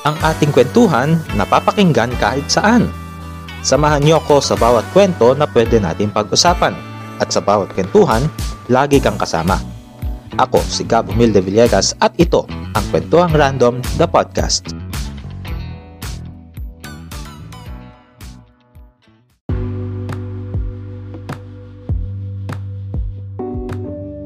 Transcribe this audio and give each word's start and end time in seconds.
Ang 0.00 0.16
ating 0.24 0.48
kwentuhan 0.56 1.20
napapakinggan 1.36 2.08
kahit 2.16 2.48
saan. 2.48 2.88
Samahan 3.60 4.00
niyo 4.00 4.16
ako 4.16 4.40
sa 4.40 4.56
bawat 4.56 4.88
kwento 4.96 5.36
na 5.36 5.44
pwede 5.44 5.76
natin 5.76 6.08
pag-usapan. 6.08 6.72
At 7.20 7.28
sa 7.28 7.44
bawat 7.44 7.76
kwentuhan, 7.76 8.24
lagi 8.72 8.96
kang 8.96 9.20
kasama. 9.20 9.60
Ako 10.40 10.64
si 10.64 10.88
Gab 10.88 11.04
Humilde 11.12 11.44
Villegas 11.44 11.92
at 12.00 12.16
ito 12.16 12.48
ang 12.48 12.84
Kwentuhang 12.88 13.36
Random, 13.36 13.84
the 14.00 14.08
podcast. 14.08 14.89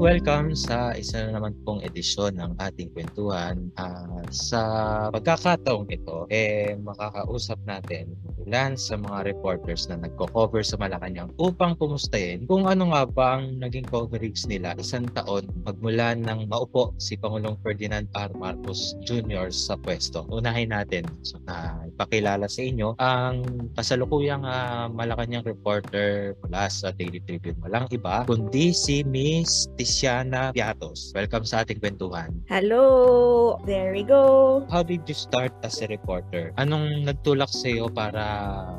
Welcome 0.05 0.53
sa 0.53 0.93
isa 0.93 1.25
na 1.25 1.41
naman 1.41 1.57
pong 1.65 1.81
edisyon 1.81 2.37
ng 2.37 2.61
ating 2.61 2.93
kwentuhan. 2.93 3.73
Uh, 3.73 4.21
sa 4.29 4.61
pagkakataong 5.09 5.89
ito, 5.89 6.29
eh, 6.29 6.77
makakausap 6.77 7.57
natin 7.65 8.13
ilan 8.45 8.77
sa 8.77 8.95
mga 8.95 9.33
reporters 9.33 9.89
na 9.89 9.97
nagko-cover 10.05 10.61
sa 10.61 10.77
Malacanang 10.77 11.33
upang 11.41 11.73
kumustahin 11.81 12.45
kung 12.45 12.69
ano 12.69 12.93
nga 12.93 13.03
ba 13.09 13.41
ang 13.41 13.57
naging 13.57 13.89
coverage 13.89 14.45
nila 14.45 14.77
isang 14.77 15.09
taon 15.17 15.49
magmula 15.65 16.13
nang 16.13 16.45
maupo 16.45 16.93
si 17.01 17.17
Pangulong 17.17 17.57
Ferdinand 17.65 18.05
R. 18.13 18.29
Marcos 18.37 18.93
Jr. 19.01 19.49
sa 19.49 19.73
pwesto. 19.81 20.29
Unahin 20.29 20.69
natin 20.69 21.09
so, 21.25 21.41
na 21.49 21.81
ipakilala 21.89 22.45
sa 22.45 22.61
inyo 22.61 22.93
ang 23.01 23.41
kasalukuyang 23.73 24.45
uh, 24.45 24.87
Malacanang 24.93 25.49
reporter 25.49 26.37
mula 26.45 26.69
sa 26.69 26.93
Daily 26.93 27.17
Tribune. 27.25 27.57
Walang 27.65 27.89
iba 27.89 28.29
kundi 28.29 28.69
si 28.77 29.01
Miss 29.01 29.65
Tiziana 29.95 30.51
Piatos. 30.51 31.15
Welcome 31.15 31.47
sa 31.47 31.63
ating 31.63 31.79
kwentuhan. 31.79 32.27
Hello! 32.51 33.55
There 33.63 33.95
we 33.95 34.03
go! 34.03 34.67
How 34.67 34.83
did 34.83 35.07
you 35.07 35.15
start 35.15 35.55
as 35.63 35.79
a 35.79 35.87
reporter? 35.87 36.51
Anong 36.59 37.07
nagtulak 37.07 37.47
sa 37.47 37.71
iyo 37.71 37.87
para 37.87 38.19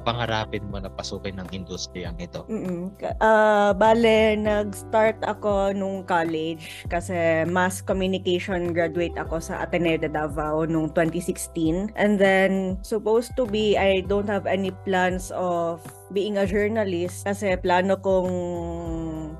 pangarapin 0.05 0.69
mo 0.69 0.77
na 0.77 0.93
pasukin 0.93 1.41
ng 1.41 1.49
industriyang 1.57 2.21
ito? 2.21 2.45
Mm 2.53 2.93
uh, 3.25 3.73
bale, 3.73 4.37
nag-start 4.37 5.17
ako 5.25 5.73
nung 5.73 6.05
college 6.05 6.85
kasi 6.93 7.49
mass 7.49 7.81
communication 7.81 8.77
graduate 8.77 9.17
ako 9.17 9.41
sa 9.41 9.65
Ateneo 9.65 9.97
de 9.97 10.13
Davao 10.13 10.69
nung 10.69 10.93
2016. 10.93 11.97
And 11.97 12.21
then, 12.21 12.77
supposed 12.85 13.33
to 13.41 13.49
be, 13.49 13.81
I 13.81 14.05
don't 14.05 14.29
have 14.29 14.45
any 14.45 14.69
plans 14.85 15.33
of 15.33 15.81
being 16.13 16.37
a 16.39 16.45
journalist 16.45 17.27
kasi 17.27 17.57
plano 17.59 17.99
kong 17.99 18.31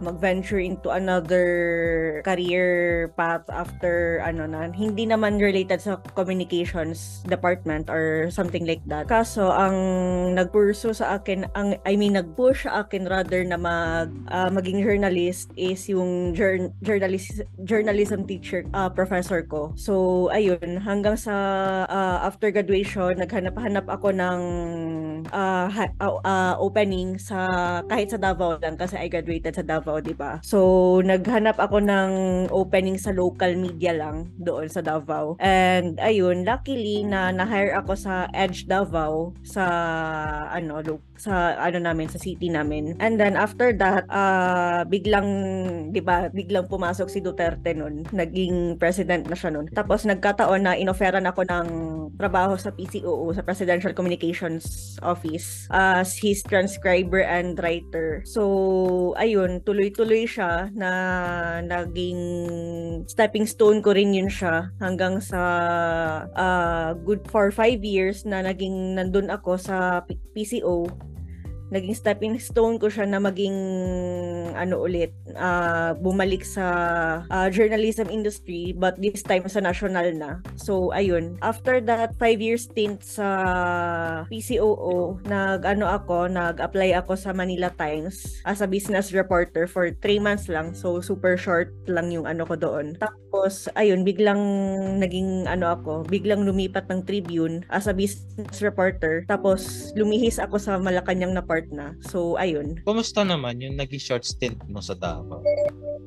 mag-venture 0.03 0.61
into 0.61 0.91
another 0.91 1.47
career 2.27 3.09
path 3.15 3.47
after 3.49 4.21
ano 4.25 4.45
na 4.45 4.69
hindi 4.75 5.07
naman 5.07 5.39
related 5.39 5.81
sa 5.81 5.97
communications 6.19 7.23
department 7.31 7.89
or 7.89 8.29
something 8.35 8.67
like 8.67 8.83
that. 8.91 9.07
Kaso 9.07 9.49
ang 9.55 9.77
nagpurso 10.35 10.91
sa 10.93 11.21
akin 11.21 11.47
ang 11.55 11.79
I 11.87 11.95
mean 11.95 12.19
nag-push 12.19 12.67
sa 12.67 12.83
akin 12.83 13.07
rather 13.07 13.47
na 13.47 13.57
mag 13.61 14.11
uh, 14.29 14.51
maging 14.51 14.83
journalist 14.83 15.55
is 15.55 15.87
yung 15.87 16.35
jour- 16.35 16.75
journalist 16.83 17.47
journalism 17.63 18.27
teacher 18.27 18.67
uh, 18.75 18.91
professor 18.91 19.47
ko. 19.47 19.71
So 19.79 20.27
ayun 20.35 20.83
hanggang 20.83 21.15
sa 21.15 21.35
uh, 21.87 22.19
after 22.27 22.51
graduation 22.51 23.23
naghanap-hanap 23.23 23.87
ako 23.87 24.11
ng 24.11 24.41
uh, 25.31 25.67
uh, 26.01 26.19
uh, 26.27 26.55
opening 26.59 27.17
sa 27.23 27.81
kahit 27.87 28.11
sa 28.11 28.19
Davao 28.19 28.59
lang 28.59 28.75
kasi 28.75 28.99
I 28.99 29.07
graduated 29.07 29.55
sa 29.55 29.63
Davao, 29.63 29.86
'di 30.03 30.15
ba? 30.19 30.43
So 30.43 30.59
naghanap 31.07 31.63
ako 31.63 31.79
ng 31.79 32.11
opening 32.51 32.99
sa 32.99 33.15
local 33.15 33.55
media 33.55 33.95
lang 33.95 34.35
doon 34.37 34.67
sa 34.67 34.83
Davao. 34.83 35.39
And 35.39 36.03
ayun, 36.03 36.43
luckily 36.43 37.07
na 37.07 37.31
na-hire 37.31 37.79
ako 37.79 37.95
sa 37.95 38.27
Edge 38.35 38.67
Davao 38.67 39.31
sa 39.47 39.65
ano 40.51 40.83
sa 41.19 41.57
ano 41.59 41.79
namin 41.83 42.09
sa 42.09 42.21
city 42.21 42.49
namin. 42.49 42.97
And 43.03 43.21
then 43.21 43.35
after 43.37 43.73
that, 43.77 44.09
uh, 44.09 44.85
biglang 44.89 45.29
'di 45.91 46.01
ba, 46.05 46.29
biglang 46.31 46.69
pumasok 46.69 47.09
si 47.11 47.19
Duterte 47.21 47.73
noon. 47.77 48.07
Naging 48.13 48.81
president 48.81 49.27
na 49.27 49.37
siya 49.37 49.53
noon. 49.53 49.69
Tapos 49.73 50.05
nagkataon 50.05 50.63
na 50.63 50.73
inoferan 50.79 51.27
ako 51.29 51.43
ng 51.49 51.67
trabaho 52.17 52.57
sa 52.57 52.73
PCOO 52.73 53.33
sa 53.37 53.45
Presidential 53.45 53.93
Communications 53.93 54.97
Office 55.05 55.69
as 55.71 56.17
his 56.17 56.41
transcriber 56.47 57.21
and 57.23 57.59
writer. 57.61 58.25
So, 58.25 59.15
ayun, 59.21 59.63
tuloy-tuloy 59.63 60.25
siya 60.25 60.73
na 60.73 60.91
naging 61.63 62.21
stepping 63.07 63.45
stone 63.45 63.85
ko 63.85 63.93
rin 63.93 64.17
yun 64.17 64.33
siya 64.33 64.73
hanggang 64.81 65.21
sa 65.21 65.41
uh, 66.33 66.97
good 67.05 67.25
for 67.29 67.53
five 67.53 67.85
years 67.85 68.25
na 68.25 68.41
naging 68.43 68.97
nandun 68.97 69.29
ako 69.29 69.61
sa 69.61 70.03
PCO 70.33 70.89
naging 71.71 71.95
stepping 71.95 72.35
stone 72.39 72.79
ko 72.79 72.87
siya 72.87 73.07
na 73.09 73.19
maging 73.19 73.57
ano 74.55 74.87
ulit 74.87 75.11
uh, 75.35 75.93
bumalik 75.99 76.47
sa 76.47 76.67
uh, 77.27 77.49
journalism 77.51 78.07
industry 78.09 78.73
but 78.77 78.95
this 78.99 79.23
time 79.23 79.47
sa 79.51 79.63
national 79.63 80.07
na. 80.15 80.39
So 80.55 80.95
ayun. 80.95 81.39
After 81.43 81.83
that 81.85 82.15
five 82.17 82.39
years 82.39 82.67
stint 82.67 83.03
sa 83.03 83.29
PCOO 84.31 85.23
nag 85.27 85.63
ano 85.67 85.87
ako 85.91 86.31
nag-apply 86.31 86.97
ako 86.99 87.15
sa 87.15 87.31
Manila 87.35 87.71
Times 87.75 88.43
as 88.47 88.63
a 88.63 88.69
business 88.69 89.11
reporter 89.15 89.67
for 89.67 89.91
3 89.91 90.23
months 90.23 90.47
lang. 90.47 90.75
So 90.75 91.03
super 91.03 91.35
short 91.39 91.75
lang 91.87 92.11
yung 92.11 92.27
ano 92.27 92.47
ko 92.47 92.55
doon. 92.59 92.99
Tapos 92.99 93.71
ayun 93.79 94.03
biglang 94.03 94.41
naging 94.99 95.47
ano 95.47 95.75
ako 95.75 96.07
biglang 96.07 96.47
lumipat 96.47 96.89
ng 96.89 97.03
Tribune 97.05 97.63
as 97.71 97.87
a 97.91 97.95
business 97.95 98.63
reporter. 98.63 99.27
Tapos 99.27 99.91
lumihis 99.95 100.39
ako 100.39 100.59
sa 100.59 100.79
Malacanang 100.79 101.35
na 101.35 101.43
part 101.43 101.66
na. 101.71 101.97
So, 102.11 102.37
ayun. 102.37 102.81
Kumusta 102.83 103.23
naman 103.23 103.63
yung 103.63 103.77
naging 103.79 104.03
short 104.03 104.25
stint 104.25 104.59
mo 104.71 104.83
sa 104.83 104.95
Davao? 104.95 105.43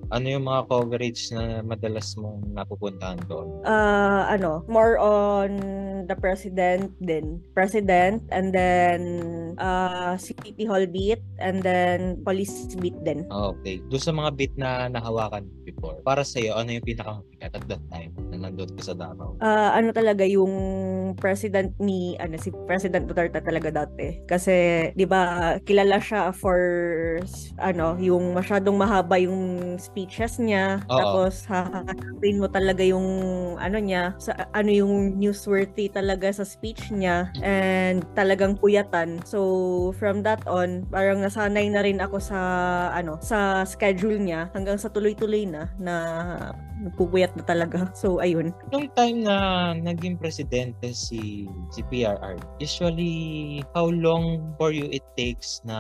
Ano 0.10 0.26
yung 0.26 0.50
mga 0.50 0.66
coverage 0.66 1.30
na 1.30 1.62
madalas 1.62 2.18
mong 2.18 2.42
napupuntahan 2.58 3.22
doon? 3.30 3.62
Uh, 3.62 4.26
ano, 4.26 4.66
more 4.66 4.98
on 4.98 5.62
the 6.10 6.18
president 6.18 6.90
din. 6.98 7.38
President 7.54 8.26
and 8.34 8.50
then 8.50 9.00
uh, 9.62 10.18
City 10.18 10.66
Hall 10.66 10.82
beat 10.90 11.22
and 11.38 11.62
then 11.62 12.18
police 12.26 12.74
beat 12.82 12.98
din. 13.06 13.30
Okay. 13.30 13.86
Doon 13.94 14.02
sa 14.02 14.14
mga 14.14 14.30
beat 14.34 14.54
na 14.58 14.90
nahawakan 14.90 15.46
before, 15.62 16.02
para 16.02 16.26
sa 16.26 16.42
iyo 16.42 16.58
ano 16.58 16.74
yung 16.74 16.86
pinakamabigat 16.90 17.54
at 17.54 17.66
that 17.70 17.84
time 17.94 18.10
na 18.34 18.50
nandun 18.50 18.74
ka 18.74 18.82
sa 18.82 18.98
Davao? 18.98 19.38
Uh, 19.38 19.70
ano 19.78 19.94
talaga 19.94 20.26
yung 20.26 20.54
president 21.22 21.74
ni, 21.78 22.18
ano, 22.18 22.38
si 22.42 22.50
President 22.66 23.06
Duterte 23.06 23.42
talaga 23.42 23.86
dati. 23.86 24.26
Kasi, 24.26 24.90
di 24.94 25.06
ba, 25.06 25.22
kilala 25.64 26.02
siya 26.02 26.32
for 26.34 26.60
ano, 27.60 27.96
yung 28.00 28.34
masyadong 28.34 28.76
mahaba 28.80 29.20
yung 29.20 29.76
speeches 29.78 30.40
niya. 30.40 30.82
Oo. 30.88 30.98
Tapos 30.98 31.46
hahanapin 31.46 32.40
mo 32.40 32.48
talaga 32.48 32.82
yung 32.84 33.06
ano 33.60 33.78
niya, 33.78 34.16
sa 34.18 34.48
ano 34.56 34.72
yung 34.72 35.20
newsworthy 35.20 35.92
talaga 35.92 36.32
sa 36.32 36.46
speech 36.48 36.90
niya 36.92 37.30
and 37.44 38.04
talagang 38.16 38.58
puyatan. 38.58 39.22
So 39.28 39.92
from 40.00 40.24
that 40.24 40.44
on, 40.50 40.88
parang 40.90 41.22
nasanay 41.22 41.70
na 41.70 41.84
rin 41.84 42.00
ako 42.00 42.18
sa 42.24 42.40
ano, 42.96 43.20
sa 43.22 43.68
schedule 43.68 44.18
niya 44.18 44.50
hanggang 44.56 44.80
sa 44.80 44.90
tuloy-tuloy 44.90 45.46
na 45.46 45.70
na 45.78 45.96
nagpupuyat 46.80 47.36
na 47.36 47.44
talaga. 47.44 47.92
So, 47.92 48.24
ayun. 48.24 48.56
Nung 48.72 48.88
time 48.96 49.28
na 49.28 49.72
naging 49.76 50.16
presidente 50.16 50.96
si 50.96 51.46
si 51.76 51.84
PRR, 51.92 52.40
usually 52.64 53.60
how 53.76 53.92
long 53.92 54.56
for 54.56 54.72
you 54.72 54.88
it 54.90 55.04
takes 55.20 55.29
na 55.68 55.78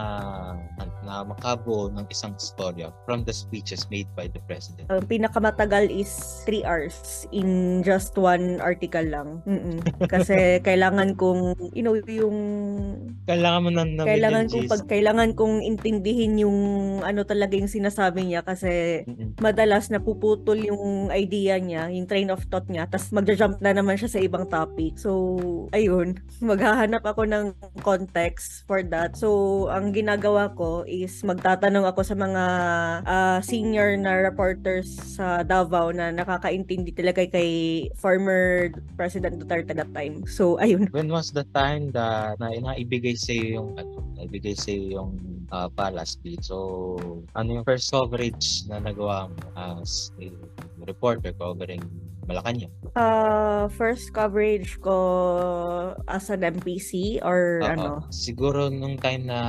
na 1.06 1.24
makabo 1.24 1.90
ng 1.94 2.06
isang 2.12 2.36
storya 2.38 2.92
from 3.08 3.24
the 3.24 3.34
speeches 3.34 3.88
made 3.88 4.10
by 4.14 4.28
the 4.30 4.42
president? 4.46 4.90
Ang 4.92 5.08
pinakamatagal 5.08 5.90
is 5.90 6.44
3 6.46 6.66
hours 6.68 7.26
in 7.32 7.82
just 7.86 8.18
one 8.20 8.60
article 8.60 9.06
lang. 9.06 9.40
Mm-mm. 9.48 9.80
Kasi 10.06 10.58
kailangan 10.68 11.16
kong 11.16 11.72
you 11.74 11.82
know 11.82 11.96
yung 11.96 12.38
kailangan 13.26 13.62
mo 13.64 13.70
nang 13.72 13.92
kailangan 13.98 14.46
kong 14.50 14.68
pag 14.68 14.84
kailangan 14.90 15.30
kong 15.38 15.62
intindihin 15.62 16.42
yung 16.42 16.58
ano 17.06 17.24
talaga 17.24 17.56
yung 17.56 17.72
sinasabi 17.72 18.26
niya 18.26 18.42
kasi 18.42 19.04
Mm-mm. 19.06 19.38
madalas 19.40 19.88
napuputol 19.94 20.58
yung 20.58 21.10
idea 21.14 21.58
niya, 21.62 21.88
yung 21.94 22.06
train 22.10 22.30
of 22.34 22.44
thought 22.50 22.68
niya, 22.68 22.90
tapos 22.90 23.12
magja-jump 23.14 23.58
na 23.62 23.72
naman 23.76 23.96
siya 23.96 24.10
sa 24.10 24.20
ibang 24.20 24.46
topic. 24.48 24.98
So, 24.98 25.12
ayun, 25.76 26.18
maghahanap 26.42 27.04
ako 27.04 27.28
ng 27.30 27.46
context 27.86 28.66
for 28.66 28.82
that. 28.82 29.16
So, 29.16 29.30
ang 29.72 29.96
ginagawa 29.96 30.52
ko 30.58 30.84
is 30.84 31.24
magtatanong 31.24 31.88
ako 31.88 32.02
sa 32.04 32.16
mga 32.18 32.44
uh, 33.06 33.40
senior 33.40 33.96
na 33.96 34.20
reporters 34.20 34.92
sa 35.16 35.46
Davao 35.46 35.96
na 35.96 36.12
nakakaintindi 36.12 36.92
talaga 36.92 37.24
kay 37.30 37.88
former 37.96 38.74
President 39.00 39.40
Duterte 39.40 39.72
that 39.72 39.92
time. 39.96 40.28
So, 40.28 40.60
ayun. 40.60 40.92
When 40.92 41.08
was 41.08 41.32
the 41.32 41.48
time 41.56 41.96
that 41.96 42.40
na 42.42 42.52
inaibigay 42.52 43.16
sa 43.16 43.32
yung 43.32 43.80
ano, 43.80 44.04
naibigay 44.20 44.56
sa 44.56 44.72
yung 44.76 45.39
uh, 45.52 45.70
palace 45.70 46.18
beat. 46.22 46.44
So, 46.46 46.98
ano 47.36 47.62
yung 47.62 47.66
first 47.66 47.92
coverage 47.92 48.66
na 48.70 48.82
nagawa 48.82 49.30
mo 49.30 49.44
as 49.56 50.14
a 50.22 50.32
reporter 50.86 51.34
covering 51.36 51.84
Malacanang? 52.30 52.70
Uh, 52.94 53.66
first 53.74 54.14
coverage 54.14 54.78
ko 54.86 54.98
as 56.06 56.30
an 56.30 56.46
MPC 56.46 57.22
or 57.26 57.66
Oo. 57.66 57.70
ano? 57.70 57.90
Siguro 58.14 58.70
nung 58.70 59.02
time 59.02 59.26
na 59.26 59.40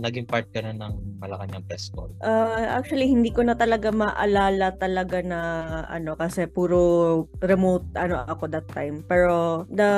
naging 0.00 0.24
part 0.24 0.48
ka 0.48 0.64
na 0.64 0.72
ng 0.72 1.20
Malacanang 1.20 1.68
press 1.68 1.92
call. 1.92 2.08
Uh, 2.24 2.64
actually, 2.80 3.08
hindi 3.12 3.28
ko 3.28 3.44
na 3.44 3.56
talaga 3.56 3.92
maalala 3.92 4.72
talaga 4.80 5.20
na 5.20 5.40
ano 5.88 6.16
kasi 6.16 6.48
puro 6.48 7.28
remote 7.44 7.84
ano 7.96 8.24
ako 8.24 8.48
that 8.48 8.68
time. 8.72 9.04
Pero 9.04 9.68
the 9.68 9.92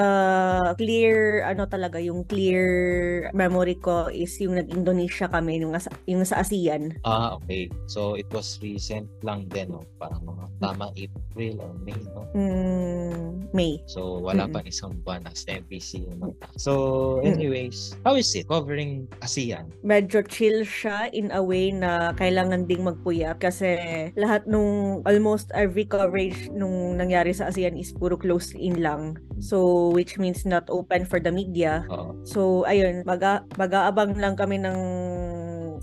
clear 0.75 1.47
ano 1.47 1.71
talaga 1.71 2.03
yung 2.03 2.27
clear 2.27 3.31
memory 3.37 3.79
ko 3.79 4.11
is 4.11 4.35
yung 4.43 4.59
nag-Indonesia 4.59 5.31
kami 5.31 5.52
yung, 5.61 5.75
asa- 5.75 5.93
yung 6.07 6.25
sa 6.25 6.41
ASEAN. 6.41 6.97
Ah, 7.05 7.37
okay. 7.37 7.69
So, 7.85 8.15
it 8.15 8.31
was 8.33 8.57
recent 8.63 9.11
lang 9.21 9.51
din, 9.51 9.69
no? 9.69 9.85
Parang 9.99 10.25
mga 10.25 10.45
tama 10.59 10.89
April 10.95 11.61
or 11.61 11.73
May, 11.83 11.99
no? 12.09 12.23
Mm, 12.33 13.51
May. 13.53 13.73
So, 13.85 14.23
wala 14.23 14.47
Mm-mm. 14.47 14.55
pa 14.55 14.65
isang 14.65 14.97
buwan 15.03 15.27
as 15.29 15.45
MPC. 15.45 16.07
No? 16.17 16.33
So, 16.57 16.73
anyways, 17.21 17.99
how 18.07 18.15
is 18.15 18.33
it 18.33 18.49
covering 18.49 19.11
ASEAN? 19.21 19.69
medyo 19.83 20.23
chill 20.23 20.63
siya 20.63 21.11
in 21.11 21.29
a 21.35 21.43
way 21.43 21.75
na 21.75 22.15
kailangan 22.15 22.65
ding 22.65 22.87
magpuyat 22.87 23.43
kasi 23.43 23.75
lahat 24.15 24.47
nung 24.47 25.03
almost 25.03 25.51
every 25.53 25.83
coverage 25.83 26.47
nung 26.55 26.95
nangyari 26.95 27.35
sa 27.35 27.51
ASEAN 27.51 27.75
is 27.75 27.91
puro 27.91 28.15
closed 28.15 28.55
in 28.55 28.79
lang. 28.79 29.19
So 29.43 29.91
which 29.91 30.17
means 30.17 30.47
not 30.47 30.71
open 30.71 31.03
for 31.03 31.19
the 31.19 31.35
media. 31.35 31.83
Oo. 31.91 32.15
So 32.23 32.41
ayun, 32.65 33.03
maga 33.03 33.43
mag-aabang 33.59 34.15
lang 34.17 34.39
kami 34.39 34.63
ng 34.63 34.79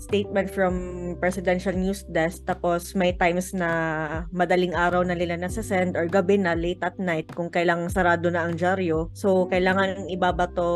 statement 0.00 0.48
from 0.48 0.72
Presidential 1.20 1.76
News 1.76 2.08
Desk 2.08 2.42
tapos 2.48 2.96
may 2.96 3.12
times 3.12 3.52
na 3.52 3.70
madaling 4.32 4.72
araw 4.72 5.04
na 5.04 5.12
nila 5.12 5.36
nasa-send 5.36 5.94
or 5.94 6.08
gabi 6.08 6.40
na 6.40 6.56
late 6.56 6.80
at 6.80 6.96
night 6.96 7.28
kung 7.36 7.52
kailang 7.52 7.86
sarado 7.92 8.32
na 8.32 8.48
ang 8.48 8.56
dyaryo. 8.56 9.12
So 9.12 9.46
kailangan 9.52 10.08
ibabato 10.08 10.66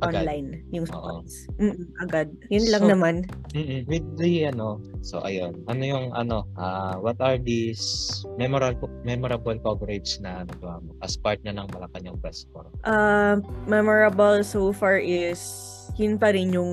Agad. 0.00 0.24
online 0.24 0.64
yung 0.72 0.88
spots. 0.88 1.44
Mm, 1.60 1.84
agad. 2.00 2.28
Yun 2.48 2.66
lang 2.72 2.84
So, 2.84 2.90
naman. 2.90 3.14
Mm-mm. 3.52 3.80
With 3.84 4.06
the 4.16 4.48
ano, 4.48 4.80
so 5.04 5.20
ayun, 5.20 5.60
ano 5.68 5.82
yung 5.84 6.16
ano, 6.16 6.48
ah 6.56 6.96
what 6.96 7.20
are 7.20 7.36
these 7.36 7.84
memorable 8.40 8.88
memorable 9.04 9.56
coverage 9.60 10.16
na 10.24 10.48
mo 10.64 10.80
as 11.04 11.20
part 11.20 11.38
na 11.44 11.52
ng 11.52 11.68
Malacanang 11.70 12.16
press 12.24 12.48
call? 12.50 12.72
Uh, 12.88 13.38
memorable 13.68 14.40
so 14.40 14.72
far 14.72 14.96
is 14.96 15.38
yun 16.00 16.16
pa 16.16 16.32
rin 16.32 16.56
yung 16.56 16.72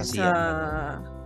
ASEAN 0.00 0.16
sa 0.16 0.28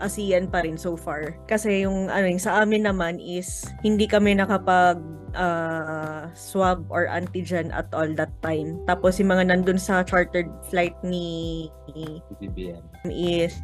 ASEAN 0.02 0.50
pa 0.50 0.66
rin 0.66 0.74
so 0.74 0.98
far. 0.98 1.38
Kasi 1.46 1.86
yung 1.86 2.10
ano 2.10 2.26
yung 2.26 2.42
sa 2.42 2.58
amin 2.66 2.90
naman 2.90 3.22
is 3.22 3.70
hindi 3.86 4.10
kami 4.10 4.34
nakapag 4.34 4.98
uh, 5.38 6.26
swab 6.34 6.82
or 6.90 7.06
antigen 7.06 7.70
at 7.70 7.86
all 7.94 8.10
that 8.18 8.34
time. 8.42 8.82
Tapos 8.90 9.22
yung 9.22 9.30
mga 9.30 9.54
nandun 9.54 9.78
sa 9.78 10.02
chartered 10.02 10.50
flight 10.66 10.98
ni 11.06 11.70
BBM. 12.42 12.82
is 13.06 13.54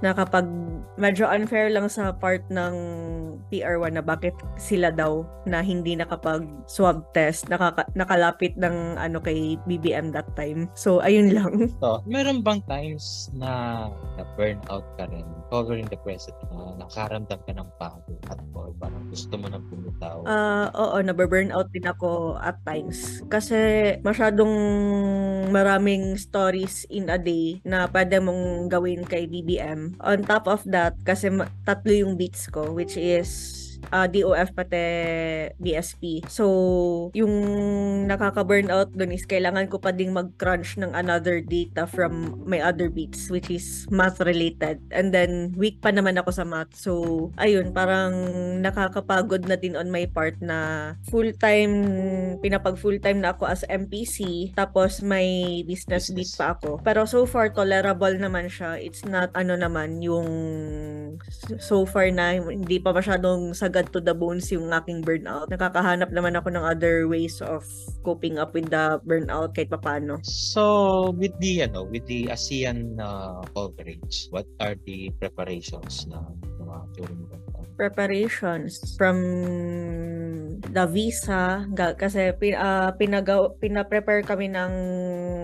nakapag 0.00 0.46
medyo 0.96 1.26
unfair 1.26 1.70
lang 1.70 1.86
sa 1.90 2.14
part 2.14 2.42
ng 2.50 2.74
PR1 3.50 3.98
na 3.98 4.04
bakit 4.04 4.34
sila 4.56 4.90
daw 4.90 5.26
na 5.44 5.60
hindi 5.60 5.94
nakapag 5.98 6.46
swab 6.66 7.04
test 7.12 7.46
nakaka, 7.50 7.86
nakalapit 7.98 8.54
ng 8.56 8.98
ano 8.98 9.18
kay 9.20 9.58
BBM 9.68 10.14
that 10.14 10.28
time. 10.38 10.70
So 10.74 11.02
ayun 11.04 11.34
lang. 11.34 11.54
So, 11.84 12.00
meron 12.08 12.40
bang 12.40 12.64
times 12.64 13.28
na 13.36 13.84
na-burn 14.16 14.56
out 14.72 14.86
ka 14.96 15.04
rin 15.10 15.26
covering 15.52 15.84
the 15.92 16.00
president 16.00 16.40
na 16.48 16.80
nakaramdam 16.80 17.40
ka 17.44 17.52
ng 17.52 17.68
pagod 17.76 18.20
at 18.32 18.40
all? 18.56 18.72
Parang 18.80 19.04
gusto 19.12 19.34
mo 19.36 19.52
nang 19.52 19.68
bumitaw? 19.68 20.24
Ah, 20.24 20.72
oo, 20.72 20.96
nababurnout 21.04 21.68
din 21.74 21.84
ako 21.84 22.40
at 22.40 22.56
times. 22.64 23.20
Kasi 23.28 23.92
masyadong 24.00 24.54
maraming 25.52 26.16
stories 26.16 26.88
in 26.88 27.12
a 27.12 27.20
day 27.20 27.60
na 27.68 27.84
pwede 27.92 28.16
mong 28.22 28.72
gawin 28.72 29.04
kay 29.04 29.28
BBM. 29.28 29.83
On 30.00 30.18
top 30.24 30.48
of 30.48 30.64
that, 30.68 30.96
kasi 31.04 31.28
tatlo 31.64 31.92
yung 31.92 32.14
beats 32.16 32.48
ko, 32.48 32.72
which 32.72 32.96
is 32.96 33.63
ah, 33.90 34.06
DOF 34.08 34.54
pati 34.54 34.84
BSP. 35.58 36.24
So, 36.28 36.44
yung 37.16 37.34
nakaka-burnout 38.06 38.94
dun 38.94 39.12
is 39.12 39.24
kailangan 39.28 39.68
ko 39.68 39.80
pa 39.80 39.90
ding 39.92 40.12
mag-crunch 40.12 40.76
ng 40.80 40.92
another 40.92 41.40
data 41.40 41.88
from 41.88 42.42
my 42.44 42.60
other 42.60 42.88
beats, 42.88 43.28
which 43.28 43.50
is 43.50 43.88
math-related. 43.90 44.80
And 44.92 45.10
then, 45.10 45.56
weak 45.56 45.80
pa 45.80 45.90
naman 45.90 46.20
ako 46.20 46.30
sa 46.32 46.44
math. 46.44 46.76
So, 46.76 47.30
ayun, 47.40 47.72
parang 47.72 48.14
nakakapagod 48.60 49.48
na 49.48 49.56
din 49.58 49.76
on 49.76 49.90
my 49.90 50.06
part 50.08 50.38
na 50.40 50.92
full-time, 51.08 51.74
pinapag 52.40 52.78
full-time 52.78 53.20
na 53.20 53.32
ako 53.36 53.48
as 53.48 53.66
MPC, 53.66 54.50
tapos 54.54 55.00
may 55.00 55.60
business, 55.66 56.12
beat 56.12 56.28
Business. 56.28 56.40
pa 56.40 56.56
ako. 56.56 56.80
Pero 56.84 57.04
so 57.08 57.24
far, 57.24 57.50
tolerable 57.52 58.14
naman 58.16 58.48
siya. 58.48 58.76
It's 58.80 59.02
not, 59.04 59.32
ano 59.34 59.56
naman, 59.58 60.00
yung 60.04 60.28
so 61.60 61.84
far 61.84 62.10
na 62.10 62.38
hindi 62.38 62.78
pa 62.78 62.94
masyadong 62.94 63.52
sagad 63.56 63.90
to 63.90 64.00
the 64.00 64.14
bones 64.14 64.50
yung 64.52 64.70
aking 64.72 65.02
burnout. 65.02 65.50
Nakakahanap 65.50 66.10
naman 66.10 66.38
ako 66.38 66.54
ng 66.54 66.64
other 66.64 67.06
ways 67.06 67.40
of 67.42 67.64
coping 68.02 68.38
up 68.38 68.52
with 68.52 68.70
the 68.70 69.00
burnout 69.04 69.54
kahit 69.56 69.72
papano. 69.72 70.18
So, 70.24 71.14
with 71.16 71.34
the 71.38 71.66
ano, 71.66 71.84
with 71.84 72.06
the 72.06 72.30
ASEAN 72.30 72.98
uh, 73.00 73.42
coverage, 73.52 74.28
what 74.30 74.46
are 74.60 74.78
the 74.86 75.10
preparations 75.18 76.06
na 76.10 76.22
mga 76.60 76.76
during 76.96 77.22
that 77.30 77.44
preparations 77.76 78.94
from 78.96 79.18
the 80.72 80.88
visa 80.88 81.68
kasi 81.76 82.32
pin, 82.40 82.56
ah, 82.56 82.96
pinagaw 82.96 83.60
pina-prepare 83.60 84.24
kami 84.24 84.48
ng 84.48 84.72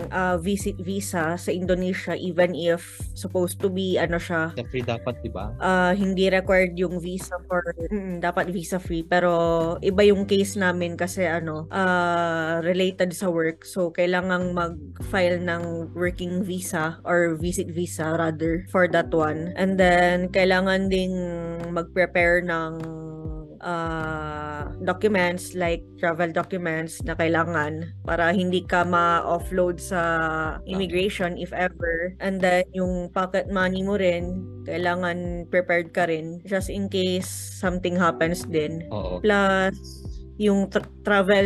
ah, 0.09 0.41
visit 0.41 0.79
visa 0.81 1.37
sa 1.37 1.51
Indonesia 1.53 2.17
even 2.17 2.57
if 2.57 3.01
supposed 3.13 3.61
to 3.61 3.69
be 3.69 4.01
ano 4.01 4.17
siya 4.17 4.53
free 4.71 4.81
dapat, 4.87 5.19
di 5.19 5.29
ba? 5.29 5.51
ah, 5.59 5.91
hindi 5.91 6.31
required 6.31 6.79
yung 6.79 7.03
visa 7.03 7.35
for 7.45 7.61
mm, 7.91 8.23
dapat 8.23 8.49
visa 8.49 8.79
free. 8.79 9.03
Pero 9.03 9.75
iba 9.83 10.01
yung 10.07 10.23
case 10.23 10.55
namin 10.55 10.95
kasi 10.95 11.27
ano 11.27 11.67
ah, 11.69 12.63
related 12.63 13.11
sa 13.11 13.27
work. 13.27 13.67
So 13.67 13.91
kailangang 13.91 14.55
mag-file 14.55 15.43
ng 15.43 15.91
working 15.91 16.47
visa 16.47 17.03
or 17.03 17.35
visit 17.35 17.67
visa 17.69 18.15
rather 18.15 18.63
for 18.71 18.87
that 18.87 19.11
one. 19.11 19.51
And 19.59 19.75
then 19.75 20.31
kailangan 20.31 20.87
ding 20.87 21.13
mag-prepare 21.75 22.47
ng 22.47 22.71
ah, 23.61 24.67
documents 24.83 25.53
like 25.53 25.85
travel 26.01 26.29
documents 26.33 26.99
na 27.05 27.13
kailangan 27.13 27.93
para 28.03 28.33
hindi 28.33 28.65
ka 28.65 28.83
ma-offload 28.85 29.77
sa 29.77 30.01
immigration 30.65 31.37
if 31.37 31.53
ever 31.53 32.13
and 32.19 32.41
then 32.41 32.65
yung 32.73 33.09
pocket 33.13 33.47
money 33.53 33.85
mo 33.85 33.97
rin 33.97 34.41
kailangan 34.65 35.45
prepared 35.49 35.93
ka 35.93 36.09
rin 36.09 36.41
just 36.45 36.69
in 36.69 36.89
case 36.89 37.29
something 37.61 37.93
happens 37.97 38.45
din 38.49 38.85
Oo. 38.89 39.21
plus 39.21 40.00
yung 40.41 40.65
tra- 40.73 40.89
travel 41.05 41.45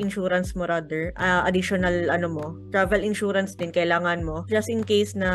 insurance 0.00 0.56
mo 0.56 0.64
rather 0.64 1.12
ah, 1.20 1.44
additional 1.44 2.08
ano 2.08 2.28
mo 2.32 2.46
travel 2.72 3.04
insurance 3.04 3.52
din 3.52 3.68
kailangan 3.68 4.24
mo. 4.24 4.48
Just 4.48 4.72
in 4.72 4.80
case 4.80 5.12
na 5.12 5.28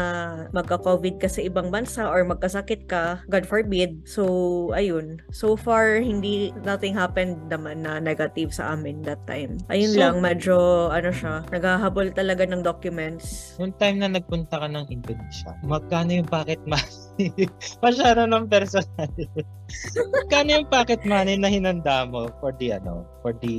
magka-covid 0.50 1.21
ka 1.21 1.29
sa 1.29 1.45
ibang 1.45 1.69
bansa 1.69 2.09
or 2.09 2.25
magkasakit 2.25 2.89
ka 2.89 3.21
god 3.29 3.45
forbid. 3.45 4.01
So 4.09 4.25
ayun. 4.74 5.21
So 5.29 5.53
far 5.53 6.01
hindi 6.01 6.50
nothing 6.65 6.97
happened 6.97 7.38
naman 7.45 7.85
na 7.85 8.01
negative 8.01 8.50
sa 8.50 8.74
amin 8.74 9.05
that 9.05 9.21
time. 9.29 9.62
Ayun 9.69 9.93
So- 9.93 10.01
lang 10.01 10.15
medyo 10.25 10.57
ano 10.89 11.13
siya 11.13 11.45
naghahabol 11.53 12.09
talaga 12.17 12.50
ng 12.50 12.65
documents. 12.65 13.53
Noong 13.62 13.77
time 13.77 14.01
na 14.01 14.09
nagpunta 14.09 14.57
ka 14.57 14.65
ng 14.65 14.89
Indonesia, 14.89 15.53
magkano 15.62 16.09
yung 16.17 16.29
pocket 16.29 16.62
money? 16.65 16.81
Masyado 17.86 18.27
ng 18.27 18.45
personal. 18.48 19.10
magkano 20.13 20.50
yung 20.62 20.67
pocket 20.69 21.01
money 21.03 21.36
na 21.36 21.50
hinanda 21.50 22.05
mo 22.05 22.29
for 22.38 22.53
the 22.62 22.75
ano, 22.75 23.01
for 23.25 23.34
the 23.41 23.55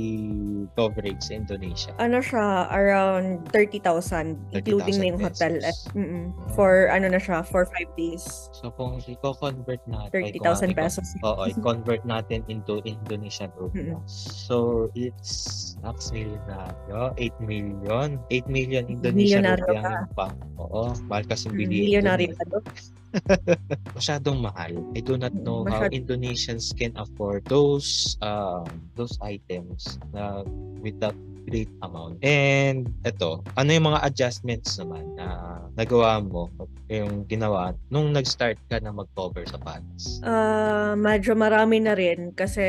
coverage 0.73 1.19
sa 1.19 1.35
Indonesia? 1.35 1.91
ano 1.99 2.23
siya 2.23 2.71
around 2.71 3.43
30,000 3.51 4.39
including 4.55 4.95
na 5.03 5.05
yung 5.11 5.19
30,000 5.19 5.27
hotel 5.27 5.53
at 5.67 5.75
pesos. 5.75 5.91
mm 5.91 6.25
for 6.55 6.87
ano 6.87 7.11
na 7.11 7.19
siya 7.19 7.43
for 7.43 7.67
5 7.67 7.99
days 7.99 8.23
So 8.55 8.71
kung 8.71 9.03
i-convert 9.03 9.83
natin, 9.85 10.31
30,000 10.39 10.71
pesos 10.73 11.07
Oo, 11.27 11.43
i-convert 11.51 12.01
natin 12.07 12.41
into 12.47 12.79
Indonesian 12.87 13.51
rupiah. 13.59 13.99
So 14.07 14.87
it's 14.95 15.75
million 16.09 16.39
na, 16.47 16.71
yo, 16.87 17.11
8 17.19 17.35
million. 17.43 18.17
8 18.31 18.47
million 18.47 18.83
Indonesian 18.87 19.43
rupiah 19.45 19.83
yung 19.83 20.09
pang. 20.15 20.33
Oo, 20.57 20.95
mahal 21.05 21.27
kasi 21.27 21.51
Mm, 21.51 21.57
bilihin. 21.57 22.01
Doon. 22.01 22.21
eh. 22.23 22.96
Masyadong 23.97 24.43
mahal. 24.43 24.73
I 24.95 24.99
do 25.01 25.17
not 25.17 25.33
know 25.33 25.63
how 25.65 25.87
Masyad- 25.87 25.95
Indonesians 25.95 26.71
can 26.75 26.91
afford 26.99 27.45
those 27.47 28.17
um 28.21 28.67
those 28.95 29.15
items 29.23 29.97
na 30.13 30.43
without 30.83 31.15
great 31.47 31.71
amount. 31.79 32.19
And 32.21 32.91
eto, 33.07 33.41
ano 33.55 33.69
yung 33.71 33.87
mga 33.87 34.03
adjustments 34.03 34.75
naman 34.77 35.15
na 35.15 35.57
nagawa 35.79 36.19
mo, 36.19 36.51
yung 36.91 37.23
ginawa 37.27 37.71
nung 37.87 38.11
nag-start 38.11 38.59
ka 38.67 38.83
na 38.83 38.91
mag-cover 38.91 39.47
sa 39.47 39.59
pads? 39.59 40.19
Ah, 40.23 40.95
medyo 40.99 41.35
marami 41.35 41.79
na 41.79 41.95
rin 41.95 42.35
kasi 42.35 42.63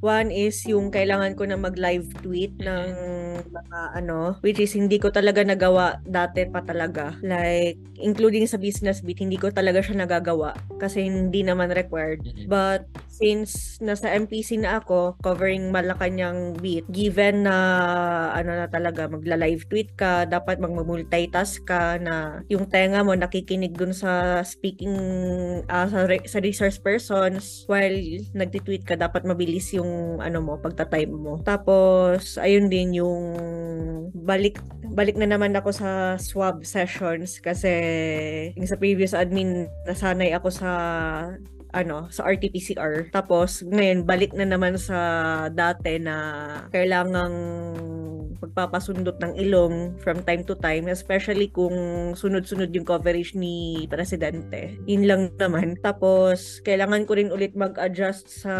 one 0.00 0.32
is 0.32 0.64
yung 0.64 0.88
kailangan 0.88 1.36
ko 1.36 1.44
na 1.44 1.60
mag-live 1.60 2.08
tweet 2.24 2.56
ng 2.60 2.88
mga 3.44 3.80
ano, 4.00 4.40
which 4.40 4.60
is 4.60 4.72
hindi 4.72 4.96
ko 4.96 5.12
talaga 5.12 5.44
nagawa 5.44 6.00
dati 6.04 6.48
pa 6.48 6.64
talaga. 6.64 7.16
Like, 7.20 7.76
including 8.00 8.48
sa 8.48 8.60
business 8.60 9.00
beat, 9.04 9.20
hindi 9.20 9.36
ko 9.36 9.52
talaga 9.52 9.80
siya 9.80 10.06
nagagawa 10.06 10.56
kasi 10.76 11.04
hindi 11.04 11.42
naman 11.42 11.72
required. 11.72 12.22
But 12.48 12.88
since 13.08 13.80
nasa 13.80 14.12
MPC 14.12 14.60
na 14.60 14.84
ako, 14.84 15.16
covering 15.24 15.72
Malacanang 15.72 16.60
beat, 16.60 16.84
given 16.92 17.48
na 17.48 17.56
ano 18.34 18.50
na 18.54 18.68
talaga, 18.70 19.10
magla-live 19.10 19.66
tweet 19.68 19.90
ka, 19.94 20.24
dapat 20.26 20.58
mag-multitask 20.62 21.64
ka 21.66 21.98
na 22.00 22.42
yung 22.50 22.68
tenga 22.70 23.02
mo 23.02 23.12
nakikinig 23.14 23.74
dun 23.74 23.92
sa 23.94 24.42
speaking 24.42 24.94
ah, 25.70 25.88
sa, 25.90 26.06
re- 26.06 26.26
sa 26.26 26.38
resource 26.42 26.78
persons 26.80 27.64
while 27.70 27.96
nagtitweet 28.36 28.84
ka, 28.86 28.94
dapat 28.94 29.26
mabilis 29.26 29.72
yung 29.74 30.20
ano 30.20 30.38
mo, 30.42 30.54
pagta-type 30.60 31.12
mo. 31.12 31.40
Tapos, 31.42 32.38
ayun 32.38 32.70
din 32.70 33.00
yung 33.02 33.36
balik 34.12 34.58
balik 34.96 35.20
na 35.20 35.28
naman 35.28 35.52
ako 35.52 35.76
sa 35.76 35.90
swab 36.16 36.64
sessions 36.64 37.36
kasi 37.42 37.72
yung 38.56 38.64
sa 38.64 38.80
previous 38.80 39.12
admin 39.12 39.68
nasanay 39.84 40.32
ako 40.32 40.48
sa 40.48 40.70
ano, 41.76 42.08
sa 42.08 42.24
RT-PCR. 42.24 43.12
Tapos, 43.12 43.60
ngayon, 43.60 44.08
balik 44.08 44.32
na 44.32 44.48
naman 44.48 44.80
sa 44.80 44.96
dati 45.52 46.00
na 46.00 46.16
kailangang 46.72 47.36
pagpapasundot 48.38 49.16
ng 49.20 49.32
ilong 49.48 49.98
from 50.00 50.22
time 50.22 50.44
to 50.44 50.54
time, 50.56 50.88
especially 50.88 51.48
kung 51.50 51.74
sunod-sunod 52.14 52.70
yung 52.72 52.86
coverage 52.86 53.34
ni 53.34 53.86
Presidente. 53.88 54.78
Yun 54.86 55.04
lang 55.08 55.22
naman. 55.36 55.76
Tapos, 55.80 56.60
kailangan 56.62 57.04
ko 57.04 57.18
rin 57.18 57.32
ulit 57.32 57.56
mag-adjust 57.56 58.46
sa 58.46 58.54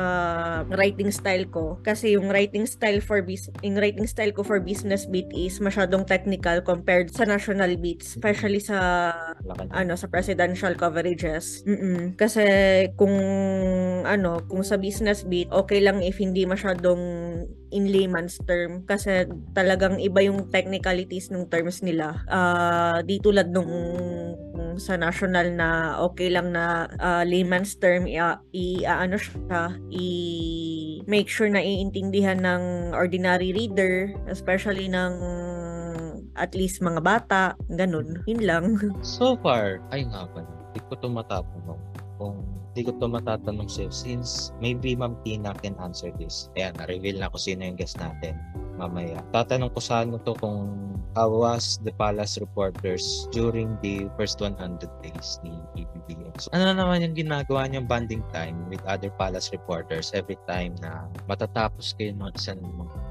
writing 0.72 1.12
style 1.12 1.46
ko. 1.48 1.78
Kasi 1.84 2.16
yung 2.16 2.28
writing 2.32 2.66
style 2.66 3.00
for 3.00 3.20
bus 3.22 3.48
yung 3.62 3.78
writing 3.78 4.08
style 4.08 4.32
ko 4.34 4.42
for 4.42 4.58
business 4.58 5.06
beat 5.06 5.28
is 5.32 5.62
masyadong 5.62 6.02
technical 6.04 6.58
compared 6.64 7.12
sa 7.12 7.24
national 7.24 7.78
beats, 7.78 8.16
especially 8.16 8.58
sa 8.60 9.12
ano 9.72 9.94
sa 9.94 10.08
presidential 10.10 10.74
coverages. 10.74 11.62
Mm-mm. 11.64 12.18
Kasi 12.18 12.44
kung 12.98 13.14
ano, 14.02 14.42
kung 14.46 14.62
sa 14.66 14.76
business 14.80 15.22
beat, 15.26 15.50
okay 15.52 15.82
lang 15.82 16.02
if 16.02 16.18
hindi 16.18 16.46
masyadong 16.48 17.00
in 17.70 17.90
layman's 17.90 18.38
term 18.46 18.86
kasi 18.86 19.26
talagang 19.54 19.98
iba 19.98 20.22
yung 20.22 20.48
technicalities 20.50 21.30
ng 21.30 21.50
terms 21.50 21.82
nila. 21.82 22.22
Ah, 22.30 23.02
di 23.02 23.18
tulad 23.18 23.50
nung 23.50 23.70
sa 24.76 25.00
national 25.00 25.56
na 25.56 25.96
okay 26.04 26.28
lang 26.28 26.52
na 26.52 26.90
ah, 27.00 27.24
layman's 27.24 27.76
term 27.80 28.04
i, 28.04 28.20
i 28.52 28.84
ano 28.84 29.16
siya, 29.16 29.74
i 29.92 30.06
make 31.08 31.30
sure 31.30 31.48
na 31.48 31.62
iintindihan 31.62 32.40
ng 32.42 32.92
ordinary 32.92 33.54
reader, 33.54 34.12
especially 34.28 34.90
ng 34.90 35.14
at 36.36 36.52
least 36.52 36.84
mga 36.84 37.00
bata, 37.00 37.56
ganun. 37.72 38.20
Yun 38.28 38.42
lang. 38.44 38.64
So 39.00 39.40
far, 39.40 39.80
ay 39.88 40.04
nga 40.04 40.28
pala, 40.28 40.44
hindi 40.44 40.80
ko 40.84 40.92
ito 40.92 41.08
matatanong. 41.08 41.80
Kung 42.20 42.55
hindi 42.76 42.92
ko 42.92 42.92
ito 42.92 43.08
matatanong 43.08 43.72
sa'yo, 43.72 43.88
since 43.88 44.52
maybe 44.60 44.92
Ma'am 44.92 45.16
Tina 45.24 45.56
can 45.56 45.72
answer 45.80 46.12
this. 46.20 46.52
Ayan, 46.60 46.76
na-reveal 46.76 47.16
na 47.16 47.32
ko 47.32 47.40
sino 47.40 47.64
yung 47.64 47.80
guest 47.80 47.96
natin 47.96 48.36
mamaya. 48.76 49.24
Tatanong 49.32 49.72
ko 49.72 49.80
sa 49.80 50.04
ano 50.04 50.20
to 50.20 50.36
kung 50.36 50.92
how 51.16 51.32
was 51.32 51.80
the 51.80 51.96
Palace 51.96 52.36
reporters 52.36 53.00
during 53.32 53.80
the 53.80 54.12
first 54.20 54.44
100 54.44 54.60
days 55.00 55.40
ni 55.40 55.56
PBBM. 55.72 56.36
So, 56.36 56.52
ano 56.52 56.68
na 56.68 56.84
naman 56.84 57.00
yung 57.00 57.16
ginagawa 57.16 57.64
niyong 57.64 57.88
bonding 57.88 58.20
time 58.36 58.68
with 58.68 58.84
other 58.84 59.08
Palace 59.16 59.48
reporters 59.56 60.12
every 60.12 60.36
time 60.44 60.76
na 60.84 61.08
matatapos 61.24 61.96
kayo 61.96 62.12
ng 62.12 62.28
isang 62.36 62.60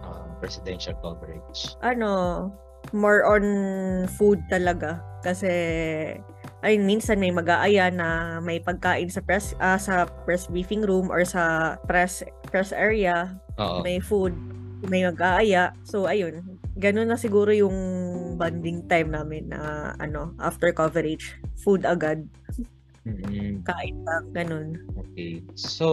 uh, 0.06 0.30
presidential 0.38 0.94
coverage? 1.02 1.74
ano, 1.82 2.54
more 2.94 3.26
on 3.26 3.42
food 4.14 4.38
talaga. 4.54 5.02
Kasi, 5.26 5.50
ay 6.64 6.80
minsan 6.80 7.20
may 7.20 7.34
mag-aaya 7.34 7.92
na 7.92 8.40
may 8.40 8.62
pagkain 8.64 9.12
sa 9.12 9.20
press 9.20 9.58
ah, 9.60 9.80
sa 9.80 10.08
press 10.24 10.48
briefing 10.48 10.86
room 10.86 11.12
or 11.12 11.26
sa 11.28 11.76
press 11.90 12.24
press 12.48 12.72
area, 12.72 13.36
Oo. 13.60 13.84
may 13.84 14.00
food, 14.00 14.32
may 14.88 15.04
mag-aaya. 15.04 15.76
So 15.84 16.08
ayun, 16.08 16.60
ganun 16.80 17.12
na 17.12 17.20
siguro 17.20 17.52
yung 17.52 17.76
bonding 18.36 18.88
time 18.88 19.12
namin 19.12 19.52
na 19.52 19.94
ano, 20.00 20.36
after 20.40 20.72
coverage, 20.76 21.36
food 21.64 21.88
agad, 21.88 22.28
Mm-mm. 23.06 23.62
kain 23.62 23.98
lang, 24.02 24.26
ganun. 24.34 24.68
Okay. 24.98 25.46
So, 25.54 25.88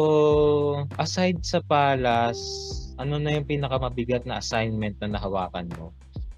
aside 0.96 1.44
sa 1.44 1.60
Palas, 1.60 2.40
ano 2.96 3.20
na 3.20 3.36
yung 3.36 3.44
pinakamabigat 3.44 4.24
na 4.24 4.40
assignment 4.40 4.96
na 4.98 5.20
nahawakan 5.20 5.68
mo? 5.76 5.92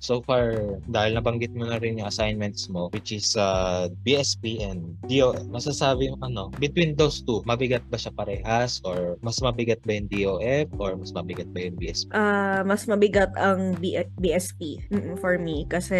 So 0.05 0.21
far, 0.21 0.77
dahil 0.85 1.17
nabanggit 1.17 1.57
mo 1.57 1.65
na 1.65 1.81
rin 1.81 1.97
yung 1.97 2.13
assignments 2.13 2.69
mo, 2.69 2.93
which 2.93 3.09
is 3.09 3.33
uh, 3.41 3.89
BSP 4.05 4.61
and 4.61 5.01
DO, 5.09 5.33
masasabi 5.49 6.13
yung 6.13 6.21
ano, 6.21 6.53
between 6.61 6.93
those 6.93 7.25
two, 7.25 7.41
mabigat 7.49 7.81
ba 7.89 7.97
siya 7.97 8.13
parehas? 8.13 8.85
Or 8.85 9.17
mas 9.25 9.41
mabigat 9.41 9.81
ba 9.81 9.97
yung 9.97 10.13
DOF? 10.13 10.69
Or 10.77 11.01
mas 11.01 11.09
mabigat 11.17 11.49
ba 11.57 11.65
yung 11.65 11.81
BSP? 11.81 12.13
Ah, 12.13 12.61
mas 12.69 12.85
mabigat 12.85 13.33
ang 13.41 13.81
B- 13.81 13.97
BSP 14.21 14.93
mm, 14.93 15.17
for 15.25 15.41
me 15.41 15.65
kasi 15.73 15.97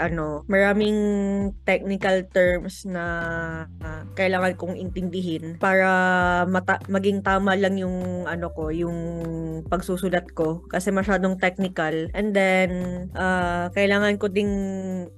ano, 0.00 0.48
maraming 0.48 0.96
technical 1.68 2.24
terms 2.32 2.88
na 2.88 3.04
ah, 3.84 4.08
kailangan 4.16 4.56
kong 4.56 4.80
intindihin 4.80 5.60
para 5.60 5.92
mata- 6.48 6.80
maging 6.88 7.20
tama 7.20 7.52
lang 7.60 7.76
yung 7.76 8.24
ano 8.24 8.48
ko, 8.56 8.72
yung 8.72 8.96
pagsusulat 9.68 10.32
ko 10.32 10.64
kasi 10.72 10.88
masyadong 10.88 11.36
technical. 11.36 12.08
And 12.16 12.32
then 12.32 12.70
ah, 13.42 13.66
kailangan 13.74 14.14
ko 14.22 14.30
ding 14.30 14.52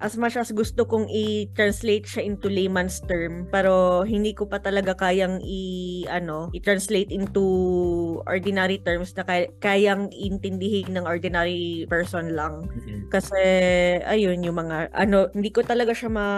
as 0.01 0.17
much 0.17 0.41
as 0.41 0.49
gusto 0.57 0.89
kong 0.89 1.05
i-translate 1.13 2.09
siya 2.09 2.25
into 2.25 2.49
layman's 2.49 3.05
term 3.05 3.45
pero 3.53 4.03
hindi 4.09 4.33
ko 4.33 4.49
pa 4.49 4.65
talaga 4.65 4.97
kayang 4.97 5.45
i 5.45 5.63
ano, 6.09 6.49
i-translate 6.57 7.13
into 7.13 7.45
ordinary 8.25 8.81
terms 8.81 9.13
na 9.13 9.29
kay- 9.29 9.53
kayang 9.61 10.09
intindihin 10.17 10.97
ng 10.97 11.05
ordinary 11.05 11.85
person 11.93 12.33
lang. 12.33 12.65
Mm-mm. 12.65 13.13
Kasi 13.13 13.43
ayun 14.09 14.41
yung 14.41 14.57
mga 14.57 14.89
ano 14.97 15.29
hindi 15.37 15.53
ko 15.53 15.61
talaga 15.61 15.93
siya 15.93 16.09
ma 16.09 16.29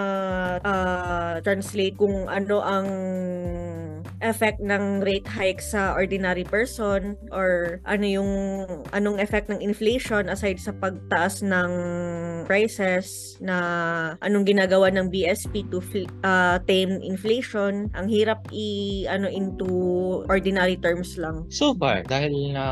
ah, 0.60 1.38
translate 1.46 1.94
kung 1.94 2.26
ano 2.26 2.60
ang 2.64 2.88
effect 4.20 4.60
ng 4.62 5.02
rate 5.02 5.26
hike 5.26 5.60
sa 5.60 5.92
ordinary 5.96 6.44
person 6.44 7.16
or 7.32 7.80
ano 7.84 8.06
yung 8.06 8.30
anong 8.92 9.18
effect 9.20 9.48
ng 9.48 9.60
inflation 9.60 10.28
aside 10.28 10.60
sa 10.60 10.72
pagtaas 10.76 11.42
ng 11.42 11.70
prices 12.46 13.36
na 13.42 14.16
anong 14.22 14.46
ginagawa 14.46 14.88
ng 14.92 15.10
BSP 15.10 15.66
to 15.68 15.82
ah, 16.22 16.62
tame 16.64 17.02
inflation 17.02 17.90
ang 17.92 18.06
hirap 18.06 18.46
i 18.54 19.04
ano 19.10 19.26
into 19.26 19.66
ordinary 20.30 20.78
terms 20.78 21.18
lang 21.18 21.46
So 21.56 21.72
far, 21.72 22.04
dahil 22.04 22.52
na 22.52 22.66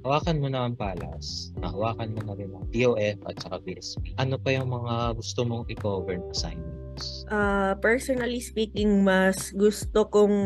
hawakan 0.00 0.40
mo 0.40 0.48
na 0.48 0.64
ang 0.64 0.74
Palas, 0.78 1.52
nahawakan 1.60 2.16
mo 2.16 2.20
na 2.24 2.34
rin 2.38 2.50
ang 2.54 2.66
DOF 2.72 3.18
at 3.28 3.36
saka 3.36 3.56
BSP, 3.60 4.14
ano 4.16 4.40
pa 4.40 4.54
yung 4.54 4.70
mga 4.70 5.18
gusto 5.18 5.44
mong 5.44 5.68
i-cover 5.68 6.16
na 6.16 6.28
assignments? 6.32 6.87
Ah, 7.28 7.76
personally 7.80 8.40
speaking, 8.40 9.04
mas 9.04 9.52
gusto 9.52 10.08
kong 10.08 10.36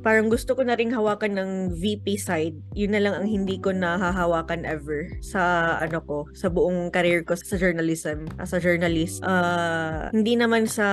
parang 0.00 0.30
gusto 0.30 0.54
ko 0.54 0.62
na 0.62 0.78
ring 0.78 0.94
hawakan 0.94 1.36
ng 1.36 1.50
VP 1.76 2.16
side. 2.16 2.56
Yun 2.72 2.94
na 2.94 3.02
lang 3.02 3.14
ang 3.18 3.26
hindi 3.28 3.58
ko 3.58 3.74
nahahawakan 3.74 4.64
ever 4.64 5.10
sa 5.20 5.74
ano 5.82 6.00
ko, 6.02 6.24
sa 6.32 6.48
buong 6.48 6.88
career 6.94 7.26
ko 7.26 7.34
sa 7.34 7.58
journalism, 7.58 8.24
as 8.38 8.54
a 8.54 8.60
journalist. 8.62 9.20
Ah, 9.26 10.08
hindi 10.14 10.38
naman 10.38 10.70
sa 10.70 10.88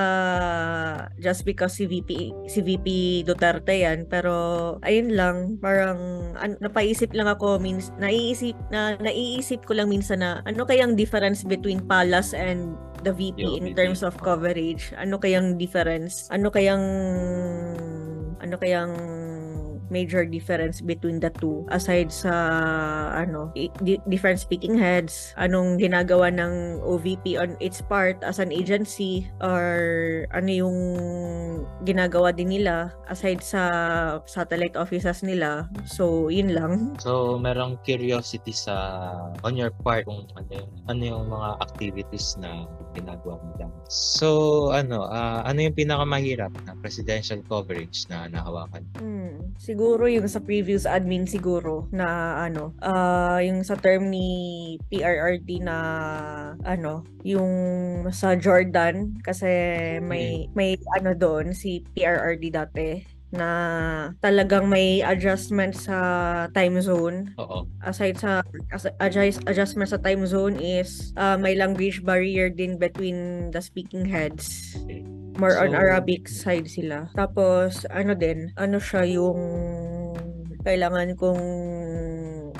just 1.16 1.46
because 1.46 1.78
si 1.78 1.86
VP 1.86 2.34
si 2.50 2.60
VP 2.60 2.86
Duterte 3.24 3.72
yan, 3.78 4.04
pero 4.10 4.76
ayun 4.82 5.14
lang, 5.14 5.36
parang 5.62 6.32
an, 6.36 6.58
napaisip 6.60 7.14
lang 7.14 7.30
ako 7.30 7.56
means 7.62 7.94
naiisip 7.96 8.58
na 8.68 8.98
naiisip 8.98 9.64
ko 9.64 9.78
lang 9.78 9.88
minsan 9.88 10.20
na 10.20 10.42
ano 10.44 10.66
kayang 10.66 10.98
difference 10.98 11.46
between 11.46 11.80
Palas 11.86 12.34
and 12.34 12.74
the 13.06 13.14
VP 13.14 13.38
Yung 13.38 13.54
in 13.62 13.64
VP. 13.70 13.78
terms 13.78 14.02
of 14.02 14.18
coverage? 14.18 14.90
Ano 14.98 15.22
kayang 15.22 15.54
difference? 15.54 16.26
Ano 16.34 16.50
kayang 16.50 16.82
ano 18.42 18.54
kayang 18.58 18.92
major 19.88 20.26
difference 20.26 20.80
between 20.82 21.18
the 21.22 21.30
two 21.38 21.64
aside 21.70 22.10
sa 22.10 22.32
ano 23.14 23.50
di- 23.54 24.02
different 24.10 24.38
speaking 24.40 24.76
heads 24.76 25.32
anong 25.38 25.78
ginagawa 25.78 26.28
ng 26.32 26.82
OVP 26.82 27.38
on 27.38 27.54
its 27.62 27.80
part 27.80 28.18
as 28.26 28.38
an 28.42 28.50
agency 28.50 29.26
or 29.40 30.26
ano 30.34 30.50
yung 30.50 30.78
ginagawa 31.86 32.34
din 32.34 32.50
nila 32.52 32.92
aside 33.08 33.40
sa 33.40 33.62
satellite 34.26 34.76
offices 34.76 35.22
nila 35.22 35.70
so 35.86 36.28
yun 36.28 36.52
lang 36.52 36.96
So, 37.06 37.36
merong 37.38 37.78
curiosity 37.84 38.50
sa 38.50 38.74
on 39.44 39.54
your 39.54 39.70
part 39.84 40.08
kung 40.08 40.24
ano 40.34 40.50
yung, 40.50 40.70
ano 40.88 41.02
yung 41.04 41.24
mga 41.28 41.48
activities 41.60 42.34
na 42.40 42.64
ginagawa 42.96 43.36
nila. 43.52 43.68
So, 43.86 44.70
ano, 44.72 45.04
ah, 45.06 45.44
ano 45.44 45.68
yung 45.68 45.76
pinakamahirap 45.76 46.52
na 46.64 46.72
presidential 46.80 47.38
coverage 47.44 48.08
na 48.08 48.26
nahawakan? 48.32 48.82
Hmm, 48.96 49.54
siguro 49.60 49.75
yung 50.08 50.28
sa 50.28 50.40
previous 50.40 50.88
admin 50.88 51.28
siguro 51.28 51.86
na 51.92 52.40
ano, 52.48 52.72
ah 52.80 53.38
yung 53.44 53.60
sa 53.62 53.76
term 53.76 54.08
ni 54.08 54.76
PRRD 54.88 55.60
na 55.60 55.76
ano, 56.64 57.04
yung 57.22 57.52
sa 58.10 58.34
Jordan 58.38 59.20
kasi 59.20 59.46
may 60.00 60.48
may 60.56 60.80
ano 60.96 61.12
doon 61.12 61.52
si 61.52 61.84
PRRD 61.92 62.44
dati 62.48 63.16
na 63.34 63.48
talagang 64.22 64.70
may 64.70 65.02
adjustment 65.02 65.74
sa 65.74 66.46
time 66.54 66.78
zone 66.78 67.34
Oo. 67.42 67.66
aside 67.82 68.14
sa 68.16 68.40
as, 68.70 68.86
adjust, 69.02 69.42
adjustment 69.50 69.90
sa 69.90 69.98
time 69.98 70.22
zone 70.24 70.54
is 70.62 71.10
ah, 71.18 71.34
may 71.34 71.58
language 71.58 72.06
barrier 72.06 72.46
din 72.48 72.78
between 72.78 73.50
the 73.50 73.58
speaking 73.58 74.06
heads 74.06 74.78
Okay. 74.86 75.25
More 75.36 75.56
on 75.56 75.72
So- 75.72 75.78
Arabic 75.78 76.28
side 76.28 76.68
sila. 76.68 77.08
Tapos, 77.12 77.84
ano 77.92 78.12
din, 78.16 78.52
ano 78.56 78.80
siya 78.80 79.04
yung 79.06 79.40
kailangan 80.66 81.14
kong 81.14 81.42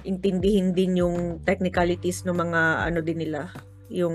intindihin 0.07 0.71
din 0.71 1.03
yung 1.03 1.43
technicalities 1.43 2.23
ng 2.23 2.39
mga 2.39 2.87
ano 2.87 3.03
din 3.03 3.19
nila 3.27 3.51
yung 3.91 4.15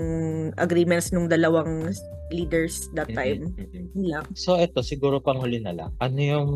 agreements 0.56 1.12
ng 1.12 1.28
dalawang 1.28 1.92
leaders 2.32 2.88
that 2.96 3.12
time. 3.12 3.52
Mhm, 3.52 3.68
mhm. 3.68 3.84
Yun 3.92 4.06
lang. 4.08 4.24
So, 4.32 4.56
eto, 4.56 4.80
siguro 4.80 5.20
panghuli 5.20 5.60
na 5.60 5.76
lang. 5.76 5.90
Ano 6.00 6.18
yung 6.18 6.50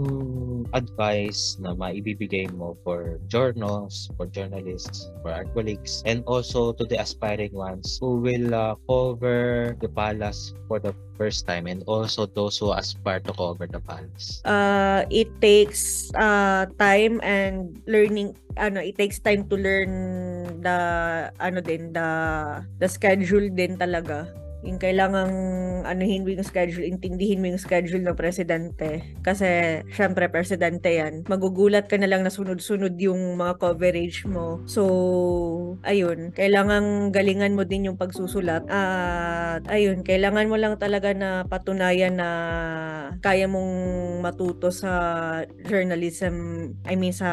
advice 0.73 1.61
na 1.61 1.77
maibibigay 1.77 2.49
mo 2.51 2.75
for 2.81 3.21
journals, 3.29 4.09
for 4.17 4.25
journalists, 4.27 5.13
for 5.21 5.31
our 5.31 5.47
colleagues, 5.53 6.01
and 6.09 6.25
also 6.25 6.73
to 6.75 6.89
the 6.89 6.97
aspiring 6.97 7.53
ones 7.53 8.01
who 8.01 8.19
will 8.19 8.57
uh, 8.57 8.75
cover 8.89 9.77
the 9.79 9.91
palace 9.93 10.57
for 10.67 10.81
the 10.81 10.97
first 11.17 11.49
time 11.49 11.67
and 11.67 11.85
also 11.89 12.29
those 12.29 12.61
who 12.61 12.73
aspire 12.73 13.21
to 13.21 13.33
cover 13.33 13.67
the 13.69 13.81
palace? 13.81 14.41
Uh, 14.45 15.05
it 15.09 15.29
takes 15.41 16.13
uh, 16.17 16.69
time 16.81 17.21
and 17.25 17.81
learning 17.89 18.37
ano 18.57 18.81
it 18.81 18.97
takes 18.97 19.21
time 19.21 19.45
to 19.49 19.57
learn 19.57 19.93
the 20.65 20.79
ano 21.41 21.61
din 21.61 21.93
the 21.93 22.09
the 22.81 22.89
schedule 22.89 23.49
din 23.53 23.77
talaga 23.77 24.29
yung 24.67 24.83
kailangang 24.83 25.33
anuhin 25.87 26.27
mo 26.27 26.35
yung 26.35 26.43
schedule, 26.43 26.83
intindihin 26.83 27.39
mo 27.39 27.47
yung 27.49 27.63
schedule 27.63 28.03
ng 28.03 28.19
presidente. 28.19 29.17
Kasi, 29.23 29.81
syempre, 29.95 30.27
presidente 30.27 30.91
yan. 30.91 31.23
Magugulat 31.31 31.87
ka 31.87 31.95
na 31.97 32.11
lang 32.11 32.27
na 32.27 32.35
sunod-sunod 32.35 32.99
yung 32.99 33.39
mga 33.39 33.63
coverage 33.63 34.27
mo. 34.27 34.61
So, 34.67 34.83
ayun. 35.87 36.35
Kailangang 36.35 37.15
galingan 37.15 37.55
mo 37.55 37.63
din 37.63 37.87
yung 37.87 37.99
pagsusulat. 37.99 38.67
At, 38.67 39.63
ayun, 39.71 40.03
kailangan 40.03 40.51
mo 40.51 40.59
lang 40.59 40.75
talaga 40.83 41.15
na 41.15 41.47
patunayan 41.47 42.19
na 42.19 42.29
kaya 43.23 43.47
mong 43.47 43.73
matuto 44.21 44.75
sa 44.75 44.91
journalism, 45.63 46.69
I 46.83 46.99
mean, 46.99 47.15
sa 47.15 47.31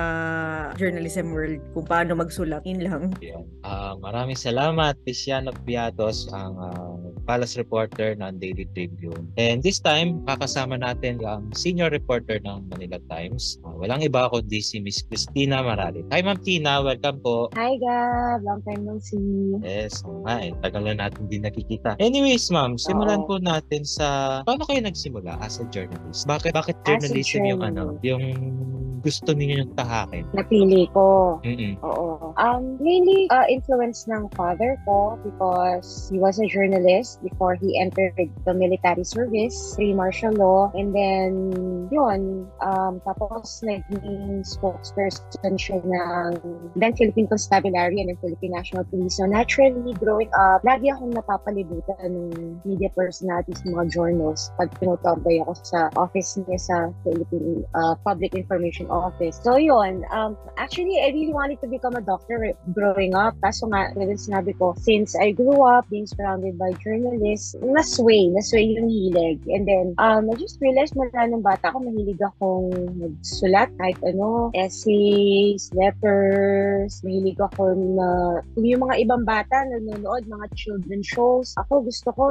journalism 0.77 1.33
world, 1.33 1.59
kung 1.73 1.89
paano 1.89 2.13
magsulat. 2.13 2.61
Yun 2.63 2.81
lang. 2.85 3.03
Yan. 3.25 3.43
Ah, 3.65 3.97
maraming 3.97 4.37
salamat, 4.37 4.93
Tiziano 5.01 5.49
Piatos, 5.65 6.29
ang 6.29 6.53
ah, 6.61 6.93
Palace 7.23 7.55
reporter 7.55 8.15
ng 8.19 8.39
Daily 8.39 8.67
Tribune. 8.75 9.31
And 9.39 9.63
this 9.63 9.79
time, 9.79 10.23
kakasama 10.27 10.79
natin 10.79 11.23
ang 11.23 11.51
senior 11.55 11.89
reporter 11.89 12.39
ng 12.43 12.67
Manila 12.67 12.99
Times. 13.07 13.59
Ah, 13.63 13.75
walang 13.75 14.03
iba 14.03 14.27
kundi 14.27 14.59
si 14.59 14.83
Miss 14.83 15.03
Christina 15.07 15.63
Maralit. 15.63 16.03
Hi, 16.11 16.19
Ma'am 16.19 16.39
Tina. 16.43 16.83
Welcome 16.83 17.23
po. 17.23 17.47
Hi, 17.55 17.79
Gab. 17.79 18.43
Long 18.43 18.61
time 18.67 18.83
no 18.83 18.99
see. 18.99 19.57
Yes, 19.63 20.03
nga 20.03 20.35
eh. 20.43 20.51
Tagal 20.59 20.83
na 20.83 21.07
natin 21.07 21.31
din 21.31 21.47
nakikita. 21.47 21.95
Anyways, 21.97 22.51
ma'am, 22.51 22.75
simulan 22.75 23.23
po 23.23 23.39
Oo. 23.39 23.43
natin 23.43 23.87
sa 23.87 24.39
paano 24.43 24.67
kayo 24.67 24.83
nagsimula 24.83 25.39
as 25.39 25.59
a 25.59 25.65
journalist? 25.71 26.27
Bakit 26.27 26.51
bakit 26.51 26.75
journalism 26.83 27.47
yung 27.47 27.61
ano, 27.63 27.95
yung 28.03 28.23
gusto 29.03 29.35
niyo 29.35 29.61
yung 29.61 29.71
tahakin? 29.75 30.23
Napili 30.31 30.87
ko. 30.95 31.37
Mm-mm. 31.43 31.75
Oo. 31.83 32.31
Um, 32.39 32.79
mainly 32.79 33.27
uh, 33.29 33.43
influence 33.51 34.07
ng 34.07 34.31
father 34.33 34.79
ko 34.87 35.19
because 35.21 36.07
he 36.07 36.17
was 36.17 36.39
a 36.39 36.47
journalist 36.47 37.12
before 37.21 37.55
he 37.55 37.79
entered 37.79 38.15
the 38.17 38.53
military 38.53 39.03
service, 39.03 39.75
pre-martial 39.75 40.33
law. 40.33 40.71
And 40.73 40.95
then, 40.95 41.31
yun, 41.91 42.47
um, 42.61 43.01
tapos 43.03 43.61
naging 43.61 44.47
spokesperson 44.47 45.55
siya 45.59 45.83
ng 45.83 46.73
then 46.75 46.95
Philippine 46.95 47.27
Constabulary 47.27 48.01
and 48.01 48.09
ng 48.09 48.19
Philippine 48.21 48.53
National 48.55 48.83
Police. 48.85 49.17
So 49.17 49.25
naturally, 49.25 49.93
growing 49.99 50.31
up, 50.33 50.63
lagi 50.63 50.89
akong 50.89 51.13
napapalibutan 51.13 51.99
ng 52.07 52.61
media 52.65 52.89
personalities, 52.95 53.61
mga 53.65 53.91
journals 53.91 54.51
pag 54.57 54.71
tinutambay 54.79 55.41
ako 55.43 55.53
sa 55.63 55.79
office 55.99 56.39
niya 56.47 56.59
sa 56.59 56.77
Philippine 57.03 57.65
uh, 57.75 57.95
Public 58.05 58.33
Information 58.33 58.89
Office. 58.89 59.39
So 59.43 59.57
yun, 59.57 60.05
um, 60.11 60.37
actually, 60.57 61.01
I 61.01 61.11
really 61.11 61.33
wanted 61.33 61.59
to 61.61 61.67
become 61.67 61.95
a 61.95 62.01
doctor 62.01 62.53
growing 62.73 63.15
up. 63.15 63.35
Kaso 63.43 63.67
nga, 63.67 63.91
like 63.95 64.09
sinabi 64.15 64.57
ko, 64.57 64.75
since 64.79 65.15
I 65.15 65.31
grew 65.31 65.63
up 65.63 65.89
being 65.89 66.07
surrounded 66.07 66.57
by 66.57 66.71
journalists, 66.79 67.02
nasway, 67.61 68.31
nasway 68.31 68.75
yung 68.75 68.89
hilig. 68.89 69.39
And 69.51 69.67
then, 69.67 69.85
um, 69.99 70.31
I 70.31 70.35
just 70.39 70.59
realized 70.63 70.95
mula 70.95 71.27
nung 71.29 71.43
bata 71.43 71.69
ako, 71.69 71.83
mahilig 71.83 72.21
akong 72.21 72.71
magsulat 72.97 73.69
kahit 73.77 73.99
ano, 74.07 74.49
essays, 74.55 75.69
letters, 75.75 77.03
mahilig 77.03 77.39
ako 77.39 77.75
na, 77.75 78.07
kung 78.55 78.65
yung 78.65 78.83
mga 78.87 78.95
ibang 79.03 79.23
bata 79.27 79.67
nanonood, 79.67 80.25
mga 80.27 80.47
children 80.55 81.01
shows, 81.03 81.53
ako 81.59 81.83
gusto 81.85 82.09
ko 82.15 82.23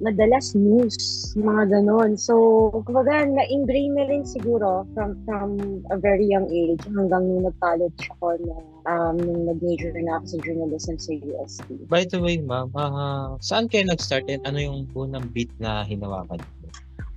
madalas 0.00 0.54
news, 0.54 0.96
mga 1.36 1.80
ganon. 1.80 2.14
So, 2.14 2.70
kumbaga, 2.86 3.26
na-ingrain 3.26 3.94
na 3.96 4.04
rin 4.06 4.22
siguro 4.24 4.86
from 4.94 5.18
from 5.26 5.58
a 5.90 5.96
very 5.98 6.26
young 6.26 6.46
age 6.48 6.80
hanggang 6.86 7.26
nung 7.26 7.46
nag-college 7.46 7.98
ako 8.16 8.38
na 8.44 8.54
um, 8.86 9.16
nung 9.18 9.48
nag-major 9.50 9.92
na 9.96 10.20
ako 10.20 10.36
sa 10.36 10.38
journalism 10.44 10.94
sa 10.96 11.12
UST. 11.16 11.68
By 11.90 12.06
the 12.08 12.20
way, 12.20 12.38
ma'am, 12.40 12.72
ah, 12.76 13.36
saan 13.42 13.66
kayo 13.66 13.88
nag-start 13.88 14.28
and 14.28 14.44
ano 14.46 14.58
yung 14.60 14.78
unang 14.94 15.28
beat 15.32 15.50
na 15.60 15.84
hinawakan? 15.84 16.40
niyo? 16.40 16.70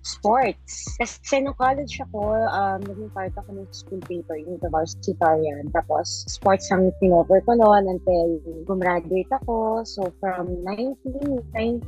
Sports. 0.04 0.84
Kasi 1.00 1.40
nung 1.40 1.56
college 1.56 1.96
ako, 2.04 2.36
um, 2.36 2.84
naging 2.84 3.08
part 3.16 3.32
ako 3.40 3.56
ng 3.56 3.68
school 3.72 4.04
paper, 4.04 4.36
yung 4.36 4.60
The 4.60 4.68
Varsitarian. 4.68 5.72
Tapos, 5.72 6.28
sports 6.28 6.68
ang 6.76 6.92
tinover 7.00 7.40
ko 7.48 7.56
noon 7.56 7.88
until 7.88 8.36
gumraduate 8.68 9.32
ako. 9.32 9.88
So, 9.88 10.12
from 10.20 10.60
1999 10.68 11.88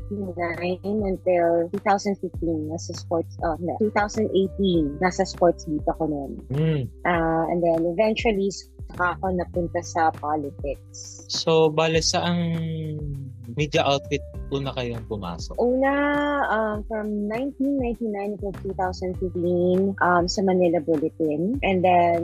until 1.04 1.68
2015, 1.76 2.72
nasa 2.72 2.96
sports, 2.96 3.36
uh, 3.44 3.60
no, 3.60 3.76
2018, 3.84 5.04
nasa 5.04 5.28
sports 5.28 5.68
dito 5.68 5.92
ako 5.92 6.08
noon. 6.08 6.32
Hmm. 6.56 6.82
Uh, 7.04 7.52
and 7.52 7.60
then, 7.60 7.84
eventually, 7.84 8.48
saka 8.96 9.20
ako 9.20 9.36
napunta 9.36 9.84
sa 9.84 10.08
politics. 10.16 11.28
So, 11.28 11.68
bale 11.68 12.00
saang 12.00 12.56
media 13.60 13.84
outfit 13.84 14.24
una 14.56 14.72
kayong 14.72 15.04
pumasok? 15.10 15.58
Una, 15.60 15.94
um, 16.48 16.78
from 16.88 17.28
1999 17.28 18.40
to 18.40 18.48
2015, 18.64 20.00
um, 20.00 20.24
sa 20.32 20.40
Manila 20.46 20.80
Bulletin. 20.80 21.60
And 21.60 21.84
then, 21.84 22.22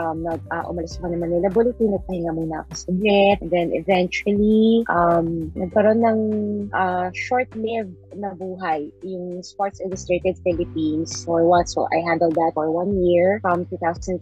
um, 0.00 0.24
nag, 0.24 0.40
uh, 0.48 0.64
umalis 0.70 0.96
ako 0.96 1.12
ng 1.12 1.20
Manila 1.20 1.48
Bulletin, 1.52 1.92
nagpahinga 1.92 2.32
muna 2.32 2.64
ako 2.64 2.72
sa 2.72 2.90
net. 2.94 3.38
And 3.42 3.50
then, 3.50 3.68
eventually, 3.74 4.86
um, 4.88 5.52
nagkaroon 5.52 6.00
ng 6.00 6.20
uh, 6.72 7.12
short-lived 7.12 8.11
na 8.16 8.36
buhay, 8.36 8.92
yung 9.02 9.42
Sports 9.42 9.80
Illustrated 9.80 10.36
Philippines 10.44 11.24
for 11.24 11.44
what? 11.48 11.68
So, 11.68 11.88
I 11.88 12.04
handled 12.04 12.34
that 12.36 12.52
for 12.54 12.70
one 12.70 13.02
year 13.02 13.40
from 13.40 13.64
2016 13.66 14.20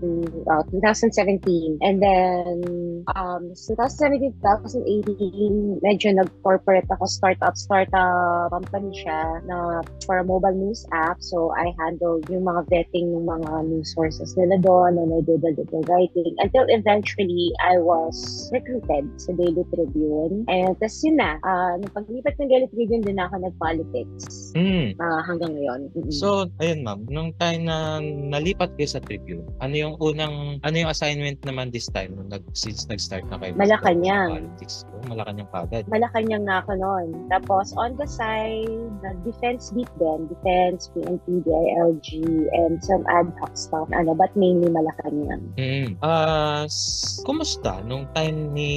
to 0.00 0.08
uh, 0.50 0.62
2017. 0.68 1.78
And 1.80 2.02
then, 2.02 3.04
um, 3.16 3.54
2017, 3.56 4.36
2018, 4.42 5.80
medyo 5.80 6.08
nag-corporate 6.14 6.86
ako, 6.92 7.06
startup, 7.06 7.56
startup 7.56 8.52
company 8.52 8.92
siya 8.92 9.40
na 9.48 9.82
for 10.04 10.18
a 10.18 10.24
mobile 10.24 10.54
news 10.54 10.86
app. 10.92 11.22
So, 11.24 11.52
I 11.56 11.72
handled 11.80 12.28
yung 12.28 12.44
mga 12.44 12.68
vetting 12.68 13.16
ng 13.16 13.26
mga 13.26 13.72
news 13.72 13.94
sources 13.94 14.36
nila 14.36 14.60
doon 14.60 14.98
and 14.98 15.10
I 15.14 15.20
did 15.24 15.42
a 15.44 15.52
little 15.56 15.82
writing 15.88 16.36
until 16.38 16.66
eventually 16.68 17.52
I 17.62 17.78
was 17.78 18.50
recruited 18.52 19.08
sa 19.16 19.32
Daily 19.32 19.64
Tribune. 19.72 20.44
And 20.48 20.76
tas 20.80 21.00
yun 21.04 21.18
na, 21.18 21.40
uh, 21.40 21.80
nung 21.80 21.92
paglipat 21.94 22.33
galit 22.36 22.70
na 22.70 22.84
galit 22.84 22.90
ko 22.90 23.06
din 23.06 23.18
ako 23.18 23.34
nag-politics 23.38 24.50
Mm. 24.54 24.94
ah, 24.98 25.22
hanggang 25.22 25.52
ngayon. 25.54 25.80
Mm-mm. 25.94 26.10
So, 26.10 26.46
ayun 26.58 26.82
ma'am, 26.82 27.06
nung 27.06 27.34
time 27.38 27.66
na 27.66 27.98
nalipat 28.02 28.70
kayo 28.74 28.86
sa 28.88 29.02
Tribune, 29.02 29.42
ano 29.58 29.74
yung 29.74 29.94
unang, 29.98 30.58
ano 30.62 30.74
yung 30.74 30.90
assignment 30.90 31.38
naman 31.42 31.70
this 31.70 31.90
time 31.90 32.14
nung 32.14 32.30
nag, 32.30 32.42
since 32.54 32.86
nag-start 32.86 33.26
na 33.30 33.38
kayo? 33.38 33.54
Malacanang. 33.54 34.50
Politics. 34.54 34.86
Oh, 34.94 35.02
Malacanang 35.10 35.50
kagad. 35.50 35.82
Malacanang 35.90 36.44
na 36.46 36.62
ako 36.62 36.70
noon. 36.78 37.06
Tapos 37.28 37.74
on 37.74 37.98
the 37.98 38.06
side, 38.06 38.70
nag-defense 39.02 39.74
beat 39.74 39.90
din. 39.98 40.30
Defense, 40.30 40.90
PNP, 40.94 41.42
DILG, 41.42 42.08
and 42.54 42.78
some 42.78 43.02
ad 43.10 43.30
hoc 43.42 43.54
stuff. 43.54 43.86
Ano, 43.90 44.14
but 44.14 44.30
mainly 44.38 44.70
Malacanang. 44.70 45.42
Mm. 45.58 45.98
Ah, 45.98 46.66
s- 46.66 47.18
kumusta 47.26 47.82
nung 47.82 48.06
time 48.14 48.54
ni 48.54 48.70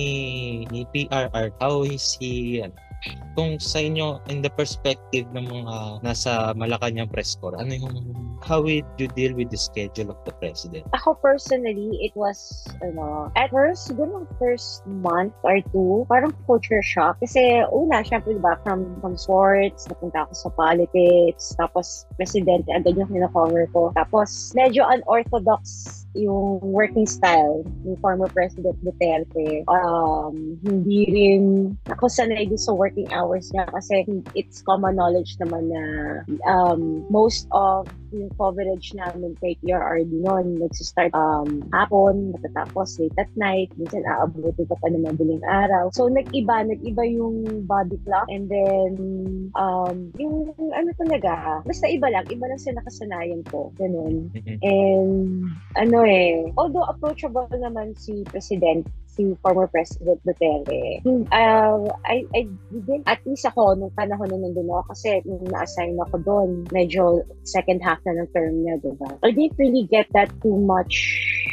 ni 0.74 0.86
PRR? 0.90 1.54
How 1.62 1.86
is 1.86 2.18
he 2.18 2.62
ano, 2.62 2.74
kung 3.38 3.62
sa 3.62 3.78
inyo 3.78 4.18
in 4.34 4.42
the 4.42 4.50
perspective 4.50 5.30
ng 5.34 5.46
mga 5.46 6.02
nasa 6.02 6.52
Malacanang 6.58 7.10
press 7.12 7.38
corps, 7.38 7.58
ano 7.58 7.70
yung 7.70 8.18
how 8.42 8.62
would 8.62 8.86
you 8.98 9.08
deal 9.14 9.34
with 9.34 9.50
the 9.50 9.58
schedule 9.58 10.10
of 10.10 10.18
the 10.26 10.34
president? 10.38 10.86
Ako 10.94 11.18
personally, 11.22 11.98
it 12.02 12.14
was, 12.16 12.66
ano, 12.82 13.32
at 13.36 13.50
first, 13.50 13.90
siguro 13.90 14.26
first 14.38 14.86
month 14.86 15.34
or 15.42 15.62
two, 15.74 16.06
parang 16.10 16.34
culture 16.46 16.82
shock. 16.82 17.18
Kasi 17.22 17.66
una, 17.74 18.06
syempre, 18.06 18.38
diba, 18.38 18.58
from, 18.62 18.98
from 19.02 19.18
sports, 19.18 19.86
napunta 19.90 20.26
ako 20.26 20.34
sa 20.34 20.50
politics, 20.54 21.54
tapos 21.58 22.06
presidente, 22.18 22.70
agad 22.74 22.98
yung 22.98 23.10
kinakover 23.10 23.66
ko. 23.74 23.90
Tapos, 23.98 24.54
medyo 24.54 24.86
unorthodox 24.86 26.07
yung 26.18 26.60
working 26.66 27.06
style 27.06 27.62
ni 27.86 27.96
former 28.02 28.28
President 28.34 28.76
Duterte. 28.82 29.64
Um, 29.70 30.58
hindi 30.66 31.06
rin 31.14 31.44
ako 31.88 32.10
sanay 32.10 32.50
din 32.50 32.60
sa 32.60 32.74
working 32.74 33.08
hours 33.14 33.54
niya 33.54 33.70
kasi 33.70 34.04
it's 34.34 34.66
common 34.66 34.98
knowledge 34.98 35.38
naman 35.38 35.70
na 35.70 35.84
um, 36.50 37.06
most 37.14 37.46
of 37.54 37.86
yung 38.12 38.32
coverage 38.36 38.96
namin 38.96 39.36
kay 39.40 39.58
PRRD 39.64 40.24
noon, 40.24 40.62
nagsistart 40.62 41.12
um, 41.12 41.64
hapon, 41.74 42.32
matatapos 42.36 43.00
late 43.00 43.16
at 43.20 43.32
night, 43.36 43.72
minsan 43.76 44.04
aabutin 44.08 44.68
ka 44.68 44.76
pa 44.80 44.88
ng 44.92 45.04
madaling 45.04 45.44
araw. 45.44 45.92
So, 45.92 46.08
nag-iba, 46.08 46.68
nag-iba 46.68 47.04
yung 47.08 47.68
body 47.68 48.00
clock 48.08 48.28
and 48.32 48.48
then 48.48 48.92
um, 49.56 50.12
yung 50.16 50.52
ano 50.72 50.90
talaga, 50.96 51.62
basta 51.64 51.88
iba 51.88 52.08
lang, 52.12 52.26
iba 52.32 52.46
lang 52.48 52.60
sa 52.60 52.76
nakasanayan 52.76 53.44
ko. 53.48 53.72
Ganun. 53.76 54.32
And 54.64 55.52
ano 55.76 56.00
eh, 56.04 56.50
although 56.56 56.88
approachable 56.88 57.48
naman 57.54 57.96
si 57.98 58.24
President, 58.28 58.88
si 59.18 59.34
former 59.42 59.66
President 59.68 60.22
Duterte, 60.22 61.02
uh, 61.34 61.90
I, 62.06 62.24
I 62.38 62.42
didn't, 62.70 63.10
at 63.10 63.26
least 63.26 63.50
ako, 63.50 63.74
nung 63.74 63.92
panahon 63.98 64.30
na 64.30 64.38
nandun 64.38 64.70
ako, 64.70 64.94
kasi 64.94 65.26
nung 65.26 65.42
na-assign 65.50 65.98
ako 65.98 66.16
doon, 66.22 66.50
medyo 66.70 67.26
second 67.42 67.82
half 67.82 67.98
na 68.06 68.22
ng 68.22 68.30
term 68.32 68.62
niya, 68.62 68.78
diba? 68.86 69.10
I 69.26 69.34
didn't 69.34 69.58
really 69.58 69.90
get 69.90 70.06
that 70.14 70.30
too 70.46 70.56
much 70.56 70.94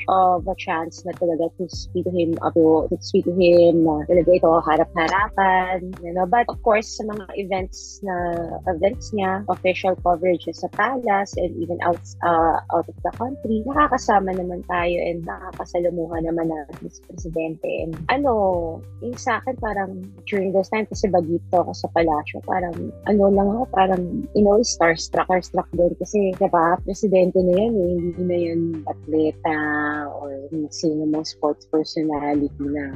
of 0.08 0.46
a 0.46 0.54
chance 0.58 1.04
na 1.04 1.12
talaga 1.16 1.48
to 1.56 1.68
speak 1.68 2.04
to 2.04 2.12
him 2.12 2.36
up 2.42 2.54
to, 2.54 2.86
to 2.90 2.96
speak 3.00 3.24
to 3.24 3.32
him 3.32 3.84
na 3.84 4.04
talaga 4.04 4.30
ito 4.36 4.50
harap-harapan 4.60 5.78
you 6.04 6.12
know 6.12 6.26
but 6.26 6.44
of 6.48 6.60
course 6.60 7.00
sa 7.00 7.04
mga 7.08 7.24
events 7.40 8.00
na 8.04 8.14
events 8.68 9.12
niya 9.16 9.44
official 9.48 9.96
coverage 10.04 10.44
sa 10.52 10.68
palace 10.76 11.32
and 11.40 11.56
even 11.56 11.80
out 11.82 12.00
uh, 12.24 12.60
out 12.74 12.86
of 12.88 12.96
the 13.00 13.12
country 13.16 13.64
nakakasama 13.64 14.34
naman 14.36 14.60
tayo 14.68 14.96
and 15.08 15.24
nakakasalamuha 15.24 16.20
naman 16.20 16.52
na 16.52 16.60
Mr. 16.84 17.00
Presidente 17.08 17.53
and 17.62 17.94
ano 18.10 18.32
yung 19.04 19.18
sa 19.18 19.38
akin 19.38 19.54
parang 19.60 20.02
during 20.26 20.50
those 20.50 20.68
time 20.72 20.88
kasi 20.90 21.06
bagito 21.06 21.54
ako 21.54 21.72
sa 21.76 21.88
palasyo 21.94 22.42
parang 22.48 22.74
ano 23.06 23.22
lang 23.30 23.48
ako 23.48 23.64
parang 23.70 24.02
you 24.34 24.42
know 24.42 24.58
starstruck 24.64 25.28
starstruck 25.28 25.68
din 25.76 25.92
kasi 26.00 26.34
diba 26.36 26.80
presidente 26.82 27.38
na 27.38 27.54
yan 27.54 27.72
eh 27.74 27.92
hindi 28.00 28.22
na 28.24 28.36
yan 28.36 28.60
atleta 28.88 29.58
or 30.18 30.34
sino 30.70 31.06
mong 31.08 31.26
sports 31.26 31.68
personality 31.70 32.50
na 32.60 32.90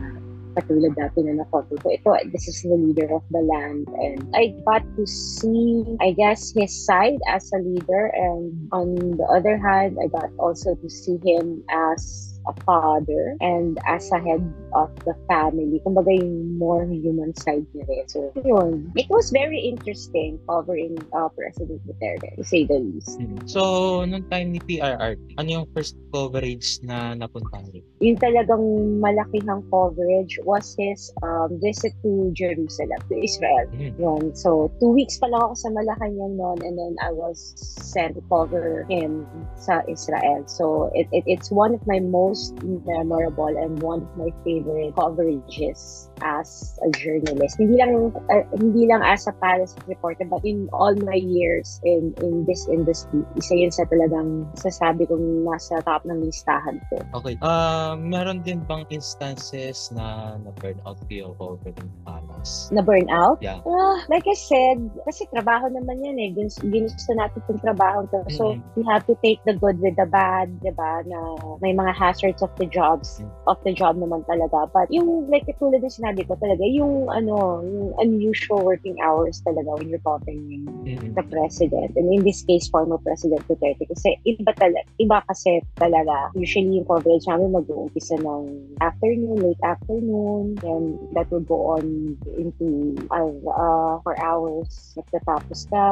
katulad 0.59 0.92
dati 0.99 1.23
na 1.23 1.38
nakover 1.38 1.79
ko. 1.79 1.94
Ito, 1.94 2.11
this 2.35 2.51
is 2.51 2.66
the 2.66 2.75
leader 2.75 3.07
of 3.14 3.23
the 3.31 3.38
land. 3.38 3.87
And 3.94 4.27
I 4.35 4.59
got 4.66 4.83
to 4.99 5.07
see, 5.07 5.87
I 6.03 6.11
guess, 6.18 6.51
his 6.51 6.75
side 6.75 7.23
as 7.31 7.47
a 7.55 7.62
leader. 7.62 8.11
And 8.11 8.51
on 8.75 9.14
the 9.14 9.27
other 9.31 9.55
hand, 9.55 10.03
I 10.03 10.11
got 10.11 10.35
also 10.42 10.75
to 10.75 10.88
see 10.90 11.23
him 11.23 11.62
as 11.71 12.35
a 12.49 12.55
father 12.65 13.37
and 13.41 13.79
as 13.85 14.09
a 14.13 14.19
head 14.19 14.43
of 14.73 14.89
the 15.05 15.15
family. 15.29 15.81
Kumbaga 15.85 16.09
yung 16.09 16.57
more 16.57 16.89
human 16.89 17.37
side 17.37 17.69
niya 17.77 17.85
rin. 17.85 18.05
So, 18.09 18.33
yun. 18.41 18.89
It 18.97 19.09
was 19.13 19.31
very 19.31 19.61
interesting 19.61 20.41
covering 20.49 20.97
uh, 21.13 21.29
President 21.37 21.85
Duterte, 21.85 22.35
to 22.37 22.45
say 22.45 22.65
the 22.65 22.81
least. 22.81 23.21
Mhm. 23.21 23.45
So, 23.45 24.03
nung 24.09 24.25
time 24.33 24.57
ni 24.57 24.61
PRRT, 24.65 25.37
ano 25.37 25.49
yung 25.63 25.67
first 25.77 25.95
coverage 26.09 26.81
na 26.81 27.13
napuntahan 27.13 27.69
niyo? 27.69 27.85
yung 27.99 28.15
talagang 28.19 28.63
malakihang 29.03 29.63
coverage 29.75 30.39
was 30.47 30.75
his 30.79 31.11
um, 31.23 31.59
visit 31.59 31.91
to 32.03 32.31
Jerusalem, 32.31 32.99
to 33.11 33.15
Israel. 33.19 33.67
Mhm. 33.75 33.99
Yun. 33.99 34.23
So, 34.39 34.71
two 34.79 34.95
weeks 34.95 35.19
pa 35.19 35.27
lang 35.27 35.51
ako 35.51 35.55
sa 35.59 35.69
Malacanang 35.75 36.39
noon 36.39 36.59
and 36.63 36.79
then 36.79 36.95
I 37.03 37.11
was 37.11 37.59
sent 37.59 38.15
to 38.15 38.23
cover 38.31 38.87
him 38.87 39.27
sa 39.59 39.83
Israel. 39.91 40.47
So, 40.47 40.95
it, 40.95 41.11
it 41.11 41.27
it's 41.27 41.51
one 41.51 41.75
of 41.75 41.83
my 41.91 41.99
most 41.99 42.38
memorable 42.62 43.48
and 43.64 43.81
one 43.83 44.03
of 44.03 44.16
my 44.16 44.31
favorite 44.44 44.94
coverages 44.94 46.08
as 46.22 46.78
a 46.85 46.88
journalist. 46.98 47.59
Hindi 47.59 47.78
lang 47.78 48.12
uh, 48.14 48.44
hindi 48.57 48.87
lang 48.88 49.02
as 49.02 49.26
a 49.26 49.35
palace 49.38 49.74
reporter 49.87 50.26
but 50.26 50.42
in 50.44 50.68
all 50.72 50.94
my 51.04 51.18
years 51.18 51.81
in 51.85 52.14
in 52.22 52.44
this 52.44 52.66
industry, 52.70 53.22
isa 53.37 53.54
yun 53.54 53.72
sa 53.72 53.85
talagang 53.90 54.46
sasabi 54.59 55.07
kong 55.07 55.44
nasa 55.46 55.83
top 55.85 56.02
ng 56.09 56.24
listahan 56.24 56.81
ko. 56.90 56.98
Okay. 57.22 57.38
Ah, 57.44 57.94
meron 57.98 58.42
din 58.42 58.64
bang 58.64 58.85
instances 58.90 59.92
na 59.94 60.37
na-burnout 60.42 60.98
kayo 61.09 61.35
over 61.38 61.70
ng 61.70 61.90
palas? 62.02 62.68
na 62.72 62.81
burnout. 62.83 63.38
Yeah. 63.40 63.61
Ah, 63.64 63.98
like 64.09 64.24
I 64.24 64.37
said, 64.37 64.78
kasi 65.04 65.28
trabaho 65.28 65.68
naman 65.68 66.00
yan 66.04 66.16
eh. 66.18 66.28
Ginusto, 66.33 66.64
ginusto 66.68 67.12
natin 67.14 67.42
itong 67.44 67.62
trabaho 67.62 68.09
to. 68.09 68.20
So, 68.33 68.57
Mhm. 68.57 68.62
we 68.76 68.83
have 68.88 69.04
to 69.07 69.14
take 69.20 69.40
the 69.44 69.54
good 69.57 69.81
with 69.81 69.96
the 69.96 70.09
bad, 70.09 70.48
di 70.64 70.72
ba? 70.72 71.04
Na 71.04 71.37
may 71.61 71.76
mga 71.76 71.92
hazards 71.92 72.40
of 72.40 72.52
the 72.57 72.66
jobs, 72.68 73.20
Mhm. 73.20 73.31
of 73.46 73.59
the 73.64 73.72
job 73.74 73.96
naman 74.00 74.24
talaga. 74.24 74.68
But 74.72 74.88
yung, 74.92 75.28
like 75.28 75.44
tulad 75.59 75.83
ng 75.83 75.92
sinabi 75.92 76.08
ko 76.16 76.35
talaga, 76.40 76.64
yung 76.64 77.11
ano, 77.12 77.61
yung 77.64 77.92
unusual 78.01 78.64
working 78.64 78.97
hours 79.03 79.42
talaga 79.44 79.77
when 79.77 79.88
you're 79.92 80.03
covering 80.05 80.64
Mhm. 80.88 81.12
the 81.14 81.25
president. 81.29 81.92
And 81.97 82.09
in 82.09 82.25
this 82.25 82.40
case, 82.47 82.68
former 82.73 82.97
President 83.03 83.44
Duterte. 83.44 83.85
Kasi 83.85 84.16
iba 84.25 84.53
talaga, 84.57 84.87
iba 84.97 85.18
kasi 85.29 85.61
talaga. 85.77 86.33
Usually 86.33 86.81
yung 86.81 86.88
coverage 86.88 87.27
namin 87.29 87.53
mag-uumpisa 87.53 88.16
ng 88.21 88.42
afternoon, 88.81 89.37
late 89.42 89.62
afternoon. 89.64 90.57
Then 90.62 90.97
that 91.12 91.29
will 91.29 91.44
go 91.44 91.77
on 91.77 92.16
into 92.38 92.97
uh, 93.12 93.29
uh, 93.51 94.01
for 94.01 94.14
hours. 94.16 94.97
Nagtatapos 94.97 95.68
ka, 95.68 95.85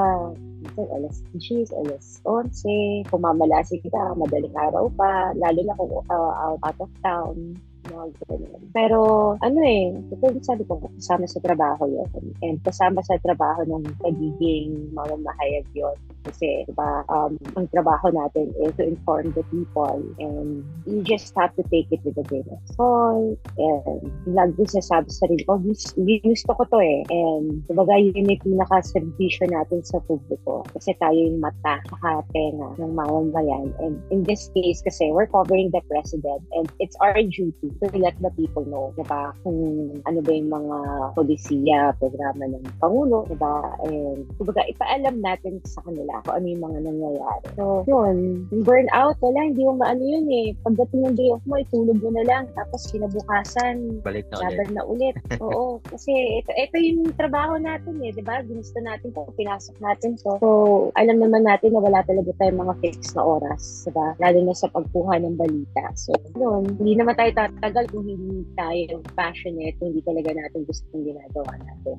minsan 0.65 0.87
alas 0.97 1.21
10, 1.37 1.75
alas 1.77 2.23
11. 2.25 3.05
Kung 3.11 3.23
mamalasin 3.27 3.83
ka, 3.85 4.17
madaling 4.17 4.55
araw 4.57 4.89
pa. 4.97 5.35
Lalo 5.37 5.61
na 5.61 5.75
kung 5.77 5.93
uh, 6.09 6.57
out 6.63 6.79
of 6.81 6.91
town 7.05 7.59
mga 7.91 8.07
ganun. 8.27 8.63
Pero, 8.73 8.99
ano 9.41 9.59
eh, 9.63 9.95
tulad 10.21 10.43
sabi 10.43 10.63
ko, 10.67 10.79
kasama 10.79 11.25
sa 11.29 11.41
trabaho 11.41 11.87
yun. 11.89 12.11
And 12.43 12.61
kasama 12.63 13.01
sa 13.05 13.17
trabaho 13.23 13.65
ng 13.67 13.85
pagiging 14.03 14.93
mamamahayag 14.93 15.67
yun. 15.73 15.97
Kasi, 16.27 16.67
diba, 16.67 17.07
um, 17.07 17.39
ang 17.55 17.67
trabaho 17.71 18.11
natin 18.11 18.51
is 18.63 18.75
to 18.77 18.83
inform 18.83 19.31
the 19.39 19.47
people 19.55 20.03
and 20.19 20.67
you 20.83 21.01
just 21.07 21.31
have 21.39 21.55
to 21.55 21.63
take 21.71 21.87
it 21.95 22.03
with 22.03 22.19
a 22.19 22.27
grain 22.27 22.43
of 22.51 22.59
salt 22.75 23.39
and 23.55 24.03
lagi 24.27 24.67
sinasabi 24.67 25.07
sa 25.07 25.27
sarili 25.27 25.47
ko, 25.47 25.63
"Gus- 25.63 25.95
ginusto 25.95 26.51
ko 26.51 26.67
to 26.67 26.79
eh. 26.83 27.07
And, 27.15 27.63
diba, 27.71 27.87
yun 27.87 28.27
yung 28.27 28.43
pinaka-servisyo 28.43 29.47
natin 29.55 29.87
sa 29.87 30.03
publiko. 30.03 30.67
Kasi 30.75 30.99
tayo 30.99 31.15
yung 31.15 31.39
mata, 31.39 31.79
saka 31.87 32.27
tenga 32.35 32.75
ng 32.83 32.93
mamamayan. 32.93 33.71
And 33.79 34.03
in 34.11 34.27
this 34.27 34.51
case, 34.51 34.83
kasi 34.83 35.15
we're 35.15 35.31
covering 35.31 35.71
the 35.71 35.83
president 35.87 36.43
and 36.53 36.67
it's 36.83 36.97
our 36.99 37.15
duty 37.23 37.71
to 37.81 37.87
let 37.99 38.17
the 38.21 38.31
people 38.35 38.65
know, 38.65 38.93
diba, 38.97 39.33
kung 39.45 39.59
ano 40.05 40.19
ba 40.21 40.31
yung 40.33 40.51
mga 40.51 40.77
polisiya, 41.15 41.93
programa 42.01 42.49
ng 42.49 42.65
Pangulo, 42.81 43.25
diba, 43.29 43.77
and 43.87 44.27
kumbaga, 44.41 44.63
ipaalam 44.67 45.17
natin 45.21 45.61
sa 45.69 45.81
kanila 45.85 46.21
kung 46.25 46.35
ano 46.41 46.47
yung 46.49 46.63
mga 46.65 46.79
nangyayari. 46.83 47.47
So, 47.55 47.85
yun, 47.87 48.47
burnout, 48.65 49.17
wala, 49.21 49.41
hindi 49.47 49.63
mo 49.63 49.79
maano 49.79 50.03
yun 50.03 50.27
eh. 50.33 50.57
Pagdating 50.65 51.01
ng 51.07 51.17
day 51.17 51.29
off 51.31 51.45
mo, 51.45 51.61
itulog 51.61 51.99
mo 52.01 52.11
na 52.17 52.25
lang, 52.25 52.45
tapos 52.57 52.89
kinabukasan, 52.91 54.01
Balik 54.03 54.27
na 54.33 54.37
ulit. 54.41 54.69
na 54.73 54.83
ulit. 54.87 55.17
Oo, 55.45 55.79
kasi 55.85 56.13
ito, 56.41 56.51
ito 56.57 56.77
yung 56.81 57.13
trabaho 57.15 57.61
natin 57.61 58.01
eh, 58.03 58.11
di 58.13 58.23
ba? 58.25 58.41
Ginusto 58.43 58.79
natin 58.81 59.13
to, 59.13 59.25
pinasok 59.37 59.77
natin 59.83 60.17
to. 60.21 60.39
So, 60.41 60.49
alam 60.97 61.21
naman 61.21 61.45
natin 61.45 61.75
na 61.77 61.81
wala 61.83 62.01
talaga 62.07 62.33
tayong 62.41 62.61
mga 62.63 62.75
fixed 62.83 63.15
na 63.15 63.23
oras, 63.23 63.85
di 63.87 63.93
ba? 63.93 64.17
Lalo 64.23 64.39
na 64.43 64.55
sa 64.57 64.69
pagkuha 64.73 65.21
ng 65.21 65.37
balita. 65.37 65.85
So, 65.95 66.13
yun, 66.37 66.77
hindi 66.81 66.99
naman 66.99 67.15
tayo 67.19 67.31
tatagal 67.37 67.66
matagal 67.67 67.91
kung 67.91 68.07
hindi 68.07 68.47
tayo 68.55 69.03
passionate, 69.19 69.75
hindi 69.83 69.99
talaga 70.07 70.31
natin 70.31 70.63
gusto 70.71 70.87
yung 70.95 71.11
ginagawa 71.11 71.53
natin. 71.67 71.97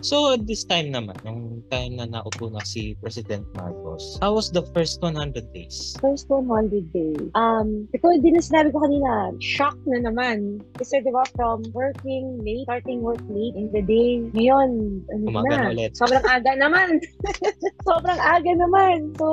So, 0.00 0.32
at 0.32 0.48
this 0.48 0.64
time 0.64 0.92
naman, 0.92 1.16
nung 1.20 1.60
time 1.68 2.00
na 2.00 2.08
naupo 2.08 2.48
na 2.48 2.64
si 2.64 2.96
President 3.04 3.44
Marcos, 3.52 4.16
how 4.24 4.32
was 4.32 4.48
the 4.52 4.64
first 4.72 5.04
100 5.04 5.52
days? 5.52 5.96
First 6.00 6.32
100 6.32 6.92
days? 6.96 7.28
Um, 7.36 7.84
ito 7.92 8.08
din 8.24 8.36
na 8.36 8.44
sinabi 8.44 8.72
ko 8.72 8.80
kanina, 8.80 9.36
shock 9.40 9.76
na 9.84 10.00
naman. 10.00 10.64
Kasi 10.80 11.04
diba, 11.04 11.24
from 11.36 11.64
working 11.76 12.40
late, 12.40 12.64
starting 12.64 13.04
work 13.04 13.20
late 13.28 13.56
in 13.56 13.68
the 13.72 13.84
day, 13.84 14.24
ngayon, 14.32 15.00
ano 15.12 15.24
Umaga 15.28 15.56
na, 15.60 15.72
ulit. 15.72 15.92
sobrang 15.96 16.24
aga 16.24 16.52
naman. 16.56 17.00
sobrang 17.88 18.20
aga 18.20 18.52
naman. 18.56 19.12
So, 19.20 19.26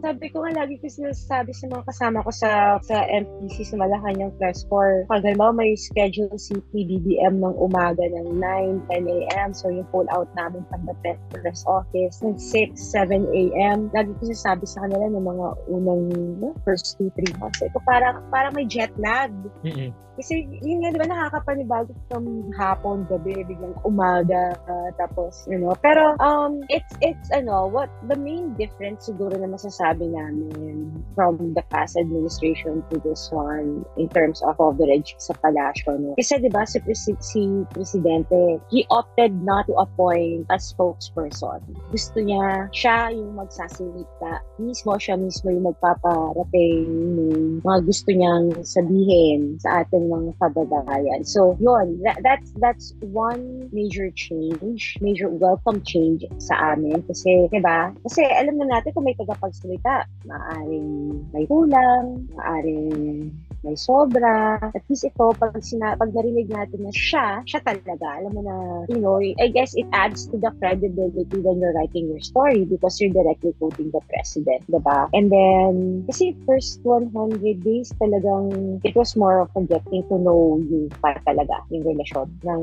sabi 0.00 0.32
ko 0.32 0.44
nga, 0.44 0.64
lagi 0.64 0.80
ko 0.80 0.88
sinasabi 0.88 1.52
sa 1.52 1.68
mga 1.68 1.84
kasama 1.88 2.24
ko 2.24 2.30
sa 2.32 2.80
sa 2.84 2.96
MPC 3.08 3.72
sa 3.72 3.76
Malacanang 3.80 4.32
Class 4.36 4.64
4, 4.68 4.91
or 4.92 5.08
pag 5.08 5.24
halimbawa 5.24 5.56
may 5.56 5.72
schedule 5.72 6.36
si 6.36 6.52
PBBM 6.72 7.40
ng 7.40 7.56
umaga 7.56 8.04
ng 8.04 8.36
9, 8.36 8.92
10 8.92 9.16
a.m. 9.16 9.48
So 9.56 9.72
yung 9.72 9.88
pull 9.88 10.06
out 10.12 10.28
namin 10.36 10.64
pag 10.68 10.84
the 10.84 11.16
press 11.32 11.64
office 11.64 12.20
ng 12.20 12.36
6, 12.36 12.76
7 12.76 13.24
a.m. 13.24 13.88
Lagi 13.96 14.12
ko 14.20 14.28
sinasabi 14.28 14.64
sa 14.68 14.84
kanila 14.84 15.08
ng 15.08 15.24
mga 15.24 15.46
unang 15.72 16.02
no, 16.40 16.52
first 16.68 17.00
2, 17.00 17.08
3 17.16 17.40
months. 17.40 17.64
Ito 17.64 17.80
parang, 17.88 18.20
parang 18.28 18.52
may 18.52 18.68
jet 18.68 18.92
lag. 19.00 19.32
Mm-hmm. 19.64 20.02
Kasi 20.12 20.44
yun 20.60 20.84
nga, 20.84 20.92
di 20.92 21.00
ba, 21.00 21.08
nakakapanibago 21.08 21.96
from 22.12 22.52
hapon, 22.52 23.08
gabi, 23.08 23.40
biglang 23.48 23.72
umaga, 23.80 24.52
uh, 24.68 24.92
tapos, 25.00 25.48
you 25.48 25.56
know. 25.56 25.72
Pero, 25.80 26.12
um, 26.20 26.60
it's, 26.68 26.92
it's, 27.00 27.32
ano, 27.32 27.64
what, 27.64 27.88
the 28.12 28.16
main 28.20 28.52
difference 28.60 29.08
siguro 29.08 29.32
na 29.40 29.48
masasabi 29.48 30.12
namin 30.12 30.92
from 31.16 31.56
the 31.56 31.64
past 31.72 31.96
administration 31.96 32.84
to 32.92 33.00
this 33.00 33.32
one 33.32 33.88
in 33.96 34.08
terms 34.12 34.44
of 34.44 34.60
COVID 34.60 34.81
coverage 34.82 35.14
sa 35.18 35.34
palasyo, 35.38 35.94
no? 35.98 36.14
Kasi, 36.18 36.42
di 36.42 36.50
ba, 36.50 36.66
si, 36.66 36.82
Presi- 36.82 37.22
si 37.22 37.62
Presidente, 37.70 38.58
he 38.70 38.82
opted 38.90 39.30
not 39.46 39.66
to 39.70 39.74
appoint 39.78 40.46
a 40.50 40.58
spokesperson. 40.58 41.62
Gusto 41.94 42.18
niya, 42.18 42.66
siya 42.74 43.14
yung 43.14 43.38
magsasalita. 43.38 44.42
Mismo, 44.58 44.98
siya 44.98 45.14
mismo 45.14 45.54
yung 45.54 45.70
magpaparating 45.70 46.90
ng 46.90 47.62
mga 47.62 47.78
gusto 47.86 48.10
niyang 48.10 48.50
sabihin 48.66 49.62
sa 49.62 49.86
ating 49.86 50.10
mga 50.10 50.34
kababayan. 50.42 51.22
So, 51.22 51.54
yun, 51.62 52.02
that, 52.02 52.18
that's, 52.26 52.50
that's 52.58 52.98
one 53.14 53.70
major 53.70 54.10
change, 54.18 54.98
major 54.98 55.30
welcome 55.30 55.78
change 55.86 56.26
sa 56.42 56.74
amin. 56.74 57.06
Kasi, 57.06 57.46
di 57.46 57.60
ba? 57.62 57.94
Kasi 58.02 58.26
alam 58.26 58.58
na 58.58 58.78
natin 58.78 58.90
kung 58.90 59.06
may 59.06 59.14
tagapagsalita, 59.14 60.10
maaaring 60.26 61.22
may 61.30 61.46
kulang, 61.46 62.26
maaaring 62.34 63.30
may 63.62 63.78
sobra. 63.78 64.58
At 64.58 64.82
least 64.90 65.06
ito, 65.06 65.32
pag, 65.38 65.54
sina, 65.62 65.94
pag 65.94 66.10
narinig 66.10 66.50
natin 66.50 66.86
na 66.86 66.92
siya, 66.92 67.42
siya 67.46 67.62
talaga. 67.62 68.22
Alam 68.22 68.32
mo 68.34 68.40
na, 68.42 68.56
you 68.90 68.98
know, 68.98 69.22
I 69.22 69.48
guess 69.48 69.74
it 69.78 69.86
adds 69.94 70.26
to 70.34 70.36
the 70.38 70.50
credibility 70.58 71.38
when 71.38 71.62
you're 71.62 71.74
writing 71.74 72.10
your 72.10 72.20
story 72.20 72.66
because 72.66 72.98
you're 73.00 73.14
directly 73.14 73.54
quoting 73.58 73.90
the 73.94 74.02
president, 74.10 74.66
diba? 74.66 75.08
And 75.14 75.30
then, 75.30 76.04
kasi 76.10 76.34
first 76.46 76.82
100 76.82 77.14
days 77.62 77.94
talagang, 78.02 78.80
it 78.82 78.94
was 78.98 79.14
more 79.14 79.46
of 79.46 79.50
a 79.54 79.62
getting 79.62 80.02
to 80.10 80.18
know 80.18 80.58
you 80.58 80.90
pa 80.98 81.14
talaga, 81.22 81.62
yung 81.70 81.86
relasyon 81.86 82.28
ng, 82.42 82.62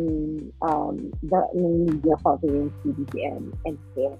um, 0.62 1.12
the, 1.24 1.40
ng 1.56 1.88
media 1.88 2.16
covering 2.24 2.72
PBBM 2.84 3.56
and 3.66 3.78
him. 3.96 4.14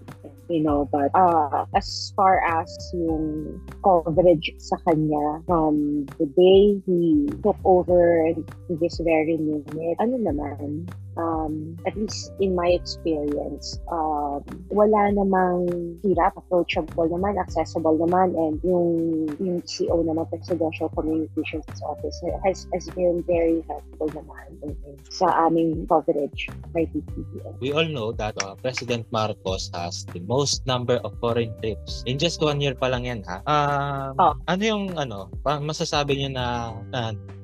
You 0.50 0.66
know, 0.66 0.90
but 0.90 1.14
uh, 1.14 1.70
as 1.78 2.12
far 2.18 2.42
as 2.42 2.74
yung 2.90 3.62
coverage 3.86 4.50
sa 4.58 4.82
kanya 4.82 5.46
from 5.46 6.10
the 6.18 6.26
day 6.26 6.69
he 6.86 7.26
took 7.42 7.58
over 7.66 8.30
this 8.70 9.02
very 9.02 9.38
minute, 9.38 9.98
ano 9.98 10.16
naman, 10.22 10.86
um, 11.20 11.76
at 11.84 11.96
least 12.00 12.32
in 12.40 12.56
my 12.56 12.72
experience, 12.72 13.80
um, 13.92 14.40
wala 14.72 15.12
namang 15.12 15.68
hirap, 16.00 16.40
approachable 16.40 17.12
naman, 17.12 17.36
accessible 17.36 18.00
naman, 18.00 18.32
and 18.40 18.64
yung, 18.64 19.28
yung 19.44 19.60
CEO 19.68 20.00
naman, 20.00 20.24
Presidential 20.32 20.88
Communications 20.96 21.68
Office, 21.84 22.16
has, 22.48 22.68
has 22.72 22.88
been 22.96 23.20
very 23.28 23.60
helpful 23.68 24.08
naman 24.16 24.48
in, 24.64 24.72
in, 24.88 24.96
sa 25.12 25.28
aming 25.52 25.84
coverage 25.92 26.48
by 26.72 26.88
PTBM. 26.88 27.60
We 27.60 27.76
all 27.76 27.88
know 27.88 28.16
that 28.16 28.40
uh, 28.40 28.56
President 28.56 29.04
Marcos 29.12 29.68
has 29.76 30.08
the 30.16 30.24
most 30.24 30.64
number 30.64 31.04
of 31.04 31.12
foreign 31.20 31.52
trips. 31.60 32.04
In 32.08 32.16
just 32.16 32.40
one 32.40 32.64
year 32.64 32.74
pa 32.74 32.88
lang 32.88 33.04
yan 33.04 33.28
ha. 33.28 33.44
Um, 33.44 34.16
Oh. 34.20 34.34
Ano 34.48 34.62
yung 34.64 34.86
ano, 34.96 35.32
masasabi 35.44 36.20
niyo 36.20 36.30
na, 36.36 36.76
na 36.92 37.12
uh, 37.12 37.39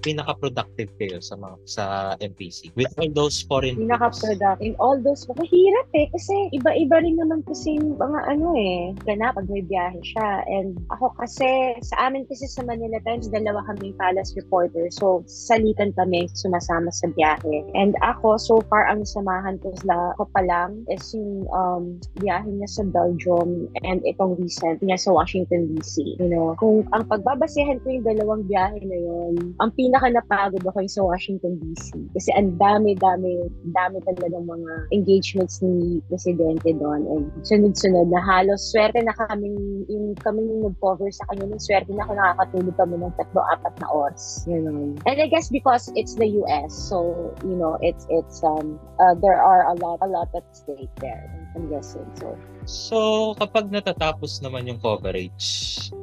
pinaka-productive 0.00 0.90
kayo 0.98 1.18
sa 1.22 1.34
mga 1.38 1.56
sa 1.66 1.84
MPC 2.22 2.72
with 2.74 2.90
all 2.98 3.10
those 3.12 3.42
foreign 3.44 3.76
trips? 3.76 3.86
pinaka-product 3.86 4.58
in 4.62 4.74
all 4.78 4.98
those 5.00 5.26
mahirap 5.38 5.88
eh 5.94 6.06
kasi 6.10 6.34
iba-iba 6.54 6.98
rin 7.04 7.16
naman 7.20 7.44
kasi 7.46 7.78
yung 7.78 7.94
mga 7.94 8.20
ano 8.26 8.56
eh 8.58 8.92
ganap 9.06 9.38
pag 9.38 9.46
may 9.46 9.62
biyahe 9.62 10.00
siya. 10.02 10.42
And 10.50 10.78
ako 10.90 11.14
kasi 11.20 11.78
sa 11.84 12.10
amin 12.10 12.26
kasi 12.26 12.48
sa 12.50 12.66
Manila 12.66 12.98
Times 13.06 13.30
dalawa 13.30 13.62
kaming 13.70 13.94
palace 13.94 14.34
reporter 14.34 14.90
so 14.90 15.22
salitan 15.28 15.94
kami 15.94 16.26
sumasama 16.34 16.90
sa 16.90 17.06
biyahe. 17.14 17.68
And 17.78 17.94
ako 18.02 18.40
so 18.40 18.60
far 18.66 18.90
ang 18.90 19.06
samahan 19.06 19.60
ko 19.62 19.70
sila 19.78 20.18
ko 20.18 20.26
pa 20.34 20.42
lang 20.42 20.82
is 20.90 21.04
yung 21.14 21.46
um, 21.54 21.98
biyahe 22.18 22.48
niya 22.48 22.68
sa 22.68 22.82
Belgium 22.88 23.70
and 23.86 24.02
itong 24.02 24.34
recent 24.40 24.82
niya 24.82 24.98
sa 24.98 25.14
Washington 25.14 25.70
DC 25.76 26.18
you 26.18 26.28
know 26.28 26.58
kung 26.58 26.84
ang 26.96 27.06
pagbabasehan 27.06 27.78
ko 27.82 27.86
yung 27.92 28.06
dalawang 28.06 28.42
biyahe 28.48 28.80
na 28.82 28.98
yun 28.98 29.54
ang 29.62 29.70
pinaka 29.88 30.12
napagod 30.12 30.60
ako 30.68 30.84
yung 30.84 30.92
sa 30.92 31.00
Washington 31.00 31.56
DC 31.64 31.96
kasi 32.12 32.30
ang 32.36 32.60
dami-dami 32.60 33.48
dami 33.72 33.96
talagang 34.04 34.44
mga 34.44 34.72
engagements 34.92 35.64
ni 35.64 36.04
Presidente 36.12 36.76
doon. 36.76 37.08
And 37.08 37.24
sunod-sunod 37.48 38.12
na 38.12 38.20
halos 38.20 38.68
swerte 38.68 39.00
na 39.00 39.16
kami 39.16 39.48
yung 39.88 40.12
kami 40.20 40.44
nag-cover 40.44 41.08
sa 41.08 41.24
kanya 41.32 41.56
ng 41.56 41.62
swerte 41.62 41.88
na 41.96 42.04
ako 42.04 42.12
nakakatulog 42.20 42.76
kami 42.76 42.94
ng 43.00 43.12
tatlo 43.16 43.40
apat 43.48 43.74
na 43.80 43.88
oras. 43.88 44.44
You 44.44 44.60
know 44.60 44.92
and 45.08 45.16
I 45.16 45.26
guess 45.32 45.48
because 45.48 45.88
it's 45.96 46.14
the 46.14 46.28
US 46.44 46.76
so 46.76 47.32
you 47.40 47.56
know 47.56 47.80
it's 47.80 48.04
it's 48.12 48.44
um 48.44 48.76
uh, 49.00 49.16
there 49.24 49.40
are 49.40 49.72
a 49.72 49.74
lot 49.80 50.04
a 50.04 50.08
lot 50.08 50.28
at 50.36 50.44
stake 50.52 50.92
there 51.00 51.24
I'm 51.56 51.70
guessing 51.72 52.04
so 52.20 52.36
So, 52.68 53.32
kapag 53.40 53.72
natatapos 53.72 54.44
naman 54.44 54.68
yung 54.68 54.76
coverage 54.76 55.40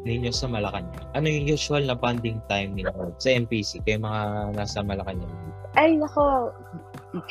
ninyo 0.02 0.34
sa 0.34 0.50
Malacanang, 0.50 1.06
ano 1.14 1.30
yung 1.30 1.46
usual 1.46 1.86
na 1.86 1.94
bonding 1.94 2.42
time 2.50 2.74
ninyo 2.74 3.14
sa 3.22 3.38
MPC 3.38 3.86
kay 3.86 4.02
mga 4.02 4.50
nasa 4.58 4.82
Malacanang? 4.82 5.30
ay 5.76 6.00
nako 6.00 6.52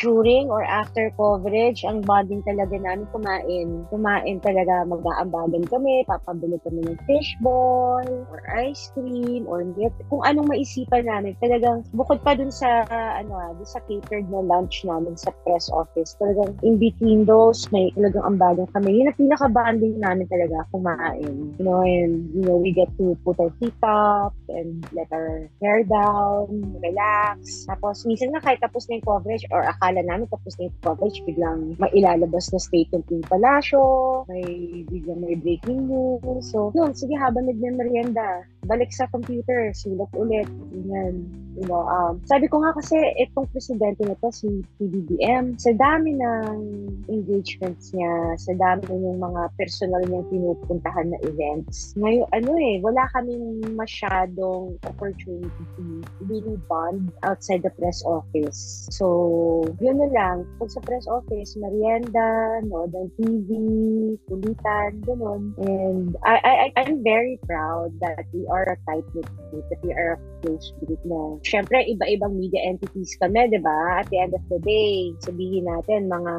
during 0.01 0.49
or 0.49 0.64
after 0.64 1.12
coverage, 1.16 1.85
ang 1.85 2.01
bonding 2.03 2.42
talaga 2.44 2.77
namin 2.79 3.07
kumain. 3.12 3.68
Kumain 3.92 4.37
talaga, 4.40 4.87
mag-aambagan 4.88 5.64
kami, 5.68 6.05
papabili 6.09 6.57
kami 6.64 6.81
ng 6.85 6.99
fishball, 7.05 8.05
or 8.31 8.40
ice 8.55 8.90
cream, 8.97 9.44
or 9.49 9.64
get, 9.77 9.92
kung 10.09 10.25
anong 10.25 10.49
maisipan 10.49 11.05
namin. 11.05 11.37
Talagang, 11.42 11.85
bukod 11.92 12.20
pa 12.25 12.35
dun 12.38 12.51
sa, 12.53 12.87
ano 13.20 13.37
ah, 13.37 13.53
dun 13.55 13.68
sa 13.68 13.81
catered 13.85 14.29
na 14.31 14.40
lunch 14.40 14.85
namin 14.85 15.16
sa 15.16 15.31
press 15.44 15.68
office, 15.73 16.16
talagang 16.16 16.57
in 16.64 16.81
between 16.81 17.25
those, 17.29 17.68
may 17.73 17.92
talagang 17.94 18.25
ambagan 18.25 18.68
kami. 18.73 19.03
Yun 19.03 19.11
ang 19.12 19.18
pinaka-bonding 19.18 19.97
namin 20.01 20.27
talaga, 20.31 20.64
kumain. 20.73 21.55
You 21.61 21.64
know, 21.64 21.85
and, 21.85 22.31
you 22.33 22.42
know, 22.47 22.57
we 22.57 22.73
get 22.73 22.88
to 22.97 23.16
put 23.25 23.38
our 23.40 23.53
feet 23.61 23.77
up, 23.85 24.33
and 24.49 24.87
let 24.94 25.11
our 25.11 25.51
hair 25.61 25.83
down, 25.85 26.79
relax. 26.81 27.66
Tapos, 27.66 28.07
minsan 28.07 28.31
na 28.33 28.40
kahit 28.40 28.62
tapos 28.62 28.87
na 28.88 28.97
yung 28.99 29.07
coverage, 29.07 29.44
or 29.51 29.66
akala 29.77 30.01
namin 30.07 30.31
tapos 30.31 30.55
na 30.57 30.71
yung 30.71 30.77
coverage, 30.81 31.19
biglang 31.27 31.75
may 31.77 31.91
ilalabas 31.93 32.51
na 32.55 32.61
statement 32.63 33.05
yung 33.11 33.27
palasyo, 33.27 33.83
may 34.31 34.45
biglang 34.87 35.21
may 35.21 35.35
breaking 35.35 35.91
news. 35.91 36.23
So, 36.47 36.71
yun, 36.73 36.95
sige, 36.95 37.19
habang 37.19 37.51
nagme-merienda, 37.51 38.47
balik 38.64 38.90
sa 38.92 39.09
computer, 39.12 39.70
sulat 39.77 40.11
ulit, 40.16 40.48
ganyan. 40.72 41.29
You 41.55 41.70
know, 41.70 41.87
um, 41.87 42.18
sabi 42.27 42.50
ko 42.50 42.59
nga 42.66 42.74
kasi, 42.74 42.98
itong 43.22 43.46
presidente 43.55 44.03
na 44.03 44.18
to, 44.18 44.29
si 44.35 44.66
PBBM, 44.83 45.55
sa 45.55 45.70
dami 45.70 46.18
ng 46.18 46.59
engagements 47.07 47.94
niya, 47.94 48.35
sa 48.35 48.53
dami 48.59 48.90
ng 48.90 49.22
mga 49.22 49.55
personal 49.55 50.03
niyang 50.03 50.27
pinupuntahan 50.35 51.14
na 51.14 51.18
events. 51.22 51.94
Ngayon, 51.94 52.27
ano 52.35 52.50
eh, 52.59 52.83
wala 52.83 53.07
kaming 53.14 53.62
masyadong 53.79 54.74
opportunity 54.83 55.62
to 55.79 56.03
really 56.27 56.59
bond 56.66 57.14
outside 57.22 57.62
the 57.62 57.70
press 57.79 58.03
office. 58.03 58.90
So, 58.90 59.62
yun 59.79 60.03
na 60.03 60.11
lang. 60.11 60.50
Pag 60.59 60.74
sa 60.74 60.83
press 60.83 61.07
office, 61.07 61.55
merienda, 61.55 62.66
nood 62.66 62.90
ng 62.90 63.11
TV, 63.14 63.48
kulitan, 64.27 65.07
ganun. 65.07 65.55
And 65.62 66.18
I, 66.27 66.35
I- 66.42 66.72
I'm 66.83 67.07
very 67.07 67.38
proud 67.46 67.94
that 68.03 68.27
we 68.35 68.42
are 68.55 68.79
a 68.79 68.79
tight-knit 68.87 69.27
group, 69.51 69.67
that 69.67 69.83
we 69.83 69.90
are 69.90 70.14
a 70.14 70.19
close 70.40 70.71
group 70.79 71.03
na 71.03 71.43
syempre, 71.43 71.83
iba-ibang 71.83 72.38
media 72.38 72.62
entities 72.62 73.19
kami, 73.19 73.51
di 73.51 73.59
ba? 73.59 73.99
At 73.99 74.07
the 74.14 74.23
end 74.23 74.38
of 74.38 74.45
the 74.47 74.62
day, 74.62 75.11
sabihin 75.27 75.67
natin, 75.67 76.07
mga, 76.07 76.35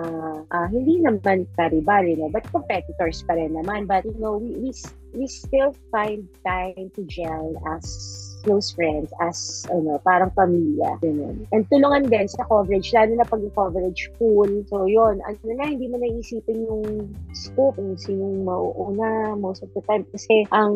ah, 0.56 0.67
hindi 0.71 1.04
naman 1.04 1.43
karibali, 1.60 2.15
no? 2.15 2.32
but 2.32 2.47
competitors 2.56 3.19
pa 3.28 3.36
rin 3.36 3.51
naman. 3.51 3.84
But, 3.91 4.08
you 4.08 4.15
know, 4.15 4.39
we, 4.39 4.56
we, 4.56 4.71
we 5.12 5.28
still 5.28 5.75
find 5.91 6.23
time 6.47 6.88
to 6.95 7.04
gel 7.04 7.60
as 7.75 8.35
close 8.45 8.69
friends, 8.77 9.10
as 9.19 9.65
ano, 9.73 9.97
parang 10.05 10.29
pamilya. 10.38 11.01
Ganun. 11.01 11.49
And 11.49 11.65
tulungan 11.73 12.13
din 12.13 12.29
sa 12.29 12.45
coverage, 12.45 12.93
lalo 12.93 13.17
na 13.17 13.25
pag 13.25 13.41
yung 13.41 13.58
coverage 13.58 14.13
full. 14.21 14.49
So 14.69 14.86
yun, 14.86 15.25
ano 15.25 15.49
na, 15.58 15.73
hindi 15.73 15.89
mo 15.89 15.97
naisipin 15.97 16.69
yung 16.69 17.10
scope, 17.34 17.75
kung 17.75 17.97
sinong 17.97 18.45
mauuna 18.45 19.36
most 19.36 19.65
of 19.65 19.69
the 19.73 19.81
time. 19.89 20.05
Kasi 20.13 20.45
ang 20.53 20.75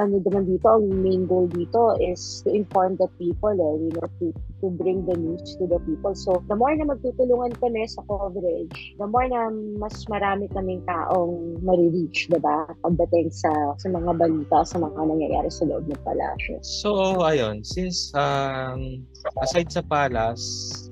ano 0.00 0.14
naman 0.24 0.48
dito, 0.48 0.66
ang 0.66 0.88
main 0.88 1.28
goal 1.28 1.46
dito 1.50 1.94
is 2.00 2.42
to 2.42 2.50
inform 2.50 2.96
the 2.96 3.06
people, 3.20 3.52
eh, 3.52 3.74
you 3.78 3.90
know, 3.92 4.08
to, 4.18 4.32
to 4.64 4.70
bring 4.74 5.04
the 5.04 5.14
news 5.14 5.56
to 5.58 5.68
the 5.68 5.78
people. 5.84 6.14
So, 6.14 6.42
the 6.48 6.56
more 6.56 6.74
na 6.74 6.88
magtutulungan 6.88 7.58
kami 7.58 7.86
sa 7.86 8.02
coverage, 8.06 8.96
the 8.98 9.06
more 9.06 9.26
na 9.28 9.50
mas 9.78 10.06
marami 10.06 10.46
kaming 10.50 10.82
taong 10.86 11.58
marireach, 11.62 12.30
diba? 12.30 12.70
Pagdating 12.82 13.30
sa, 13.34 13.50
sa 13.76 13.88
mga 13.90 14.14
balita, 14.18 14.62
sa 14.62 14.76
mga 14.78 15.00
nangyayari 15.02 15.50
sa 15.50 15.66
loob 15.66 15.86
ng 15.86 16.02
palasyo. 16.06 16.56
So, 16.62 17.01
ayun, 17.22 17.62
since 17.66 18.10
um, 18.14 19.02
aside 19.42 19.70
sa 19.70 19.82
Palace, 19.82 20.88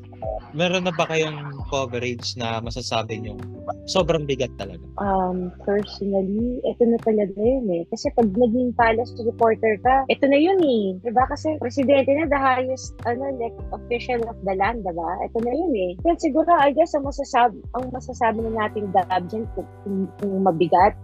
meron 0.52 0.84
na 0.84 0.94
ba 0.94 1.06
kayong 1.08 1.62
coverage 1.70 2.34
na 2.36 2.60
masasabi 2.60 3.22
nyo 3.22 3.38
sobrang 3.86 4.26
bigat 4.26 4.50
talaga? 4.58 4.82
Um, 4.98 5.50
personally, 5.62 6.62
ito 6.62 6.82
na 6.86 6.98
talaga 7.02 7.34
yun 7.38 7.66
eh. 7.70 7.82
Kasi 7.90 8.10
pag 8.14 8.30
naging 8.34 8.74
palace 8.74 9.14
reporter 9.18 9.78
ka, 9.82 10.06
ito 10.10 10.24
na 10.26 10.38
yun 10.38 10.60
eh. 10.62 10.98
Diba? 11.02 11.24
Kasi 11.26 11.58
presidente 11.58 12.10
na 12.10 12.26
the 12.30 12.40
highest 12.40 12.94
ano, 13.06 13.34
like, 13.38 13.56
official 13.74 14.20
of 14.26 14.36
the 14.46 14.54
land, 14.54 14.86
diba? 14.86 15.10
Ito 15.26 15.38
na 15.42 15.52
yun 15.54 15.72
eh. 15.74 15.90
Kaya 16.02 16.14
siguro, 16.18 16.50
I 16.54 16.74
guess, 16.74 16.94
ang 16.94 17.06
masasabi, 17.06 17.58
ang 17.78 17.90
masasabi 17.90 18.38
na 18.46 18.66
natin 18.66 18.90
dab 18.94 19.22
dyan 19.30 19.44
kung, 19.54 19.68
kung, 19.82 19.98
kung 20.18 20.34
mabigat, 20.46 20.94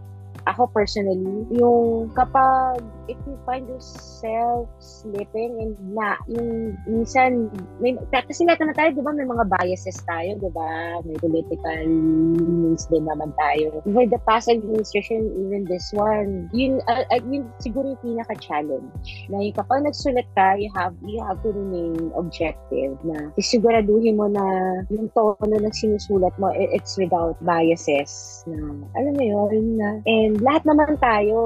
ako 0.46 0.70
personally, 0.70 1.42
yung 1.50 2.10
kapag 2.14 2.78
if 3.10 3.18
you 3.26 3.34
find 3.46 3.66
yourself 3.66 4.70
slipping 4.78 5.58
and 5.58 5.74
na, 5.94 6.18
yung 6.30 6.78
minsan, 6.86 7.50
may, 7.82 7.98
kasi 8.10 8.46
lahat 8.46 8.62
naman 8.62 8.74
tayo, 8.78 8.90
di 8.94 9.02
ba, 9.02 9.12
may 9.14 9.26
mga 9.26 9.44
biases 9.50 9.98
tayo, 10.06 10.38
di 10.38 10.50
ba? 10.54 11.02
May 11.02 11.18
political 11.18 11.82
leanings 12.38 12.86
din 12.90 13.06
naman 13.06 13.34
tayo. 13.38 13.82
For 13.82 14.06
the 14.06 14.22
past 14.26 14.46
administration, 14.50 15.30
even 15.46 15.66
this 15.66 15.90
one, 15.94 16.50
yun, 16.54 16.82
uh, 16.86 17.02
yun 17.26 17.46
siguro 17.62 17.94
yung 17.94 18.02
pinaka-challenge. 18.02 19.30
Na 19.30 19.42
yung 19.42 19.56
kapag 19.56 19.86
nagsulat 19.86 20.26
ka, 20.38 20.58
you 20.58 20.70
have, 20.74 20.94
you 21.02 21.18
have 21.22 21.38
to 21.42 21.50
remain 21.50 22.10
objective 22.14 22.94
na 23.02 23.30
siguraduhin 23.38 24.18
mo 24.18 24.30
na 24.30 24.42
yung 24.90 25.10
tono 25.14 25.38
ng 25.42 25.74
sinusulat 25.74 26.34
mo, 26.38 26.50
it's 26.54 26.98
without 26.98 27.34
biases. 27.42 28.42
Na, 28.46 28.58
alam 28.98 29.14
mo 29.14 29.22
yun, 29.22 29.78
na, 29.78 30.02
and 30.06 30.35
lahat 30.42 30.62
naman 30.66 30.98
tayo, 30.98 31.38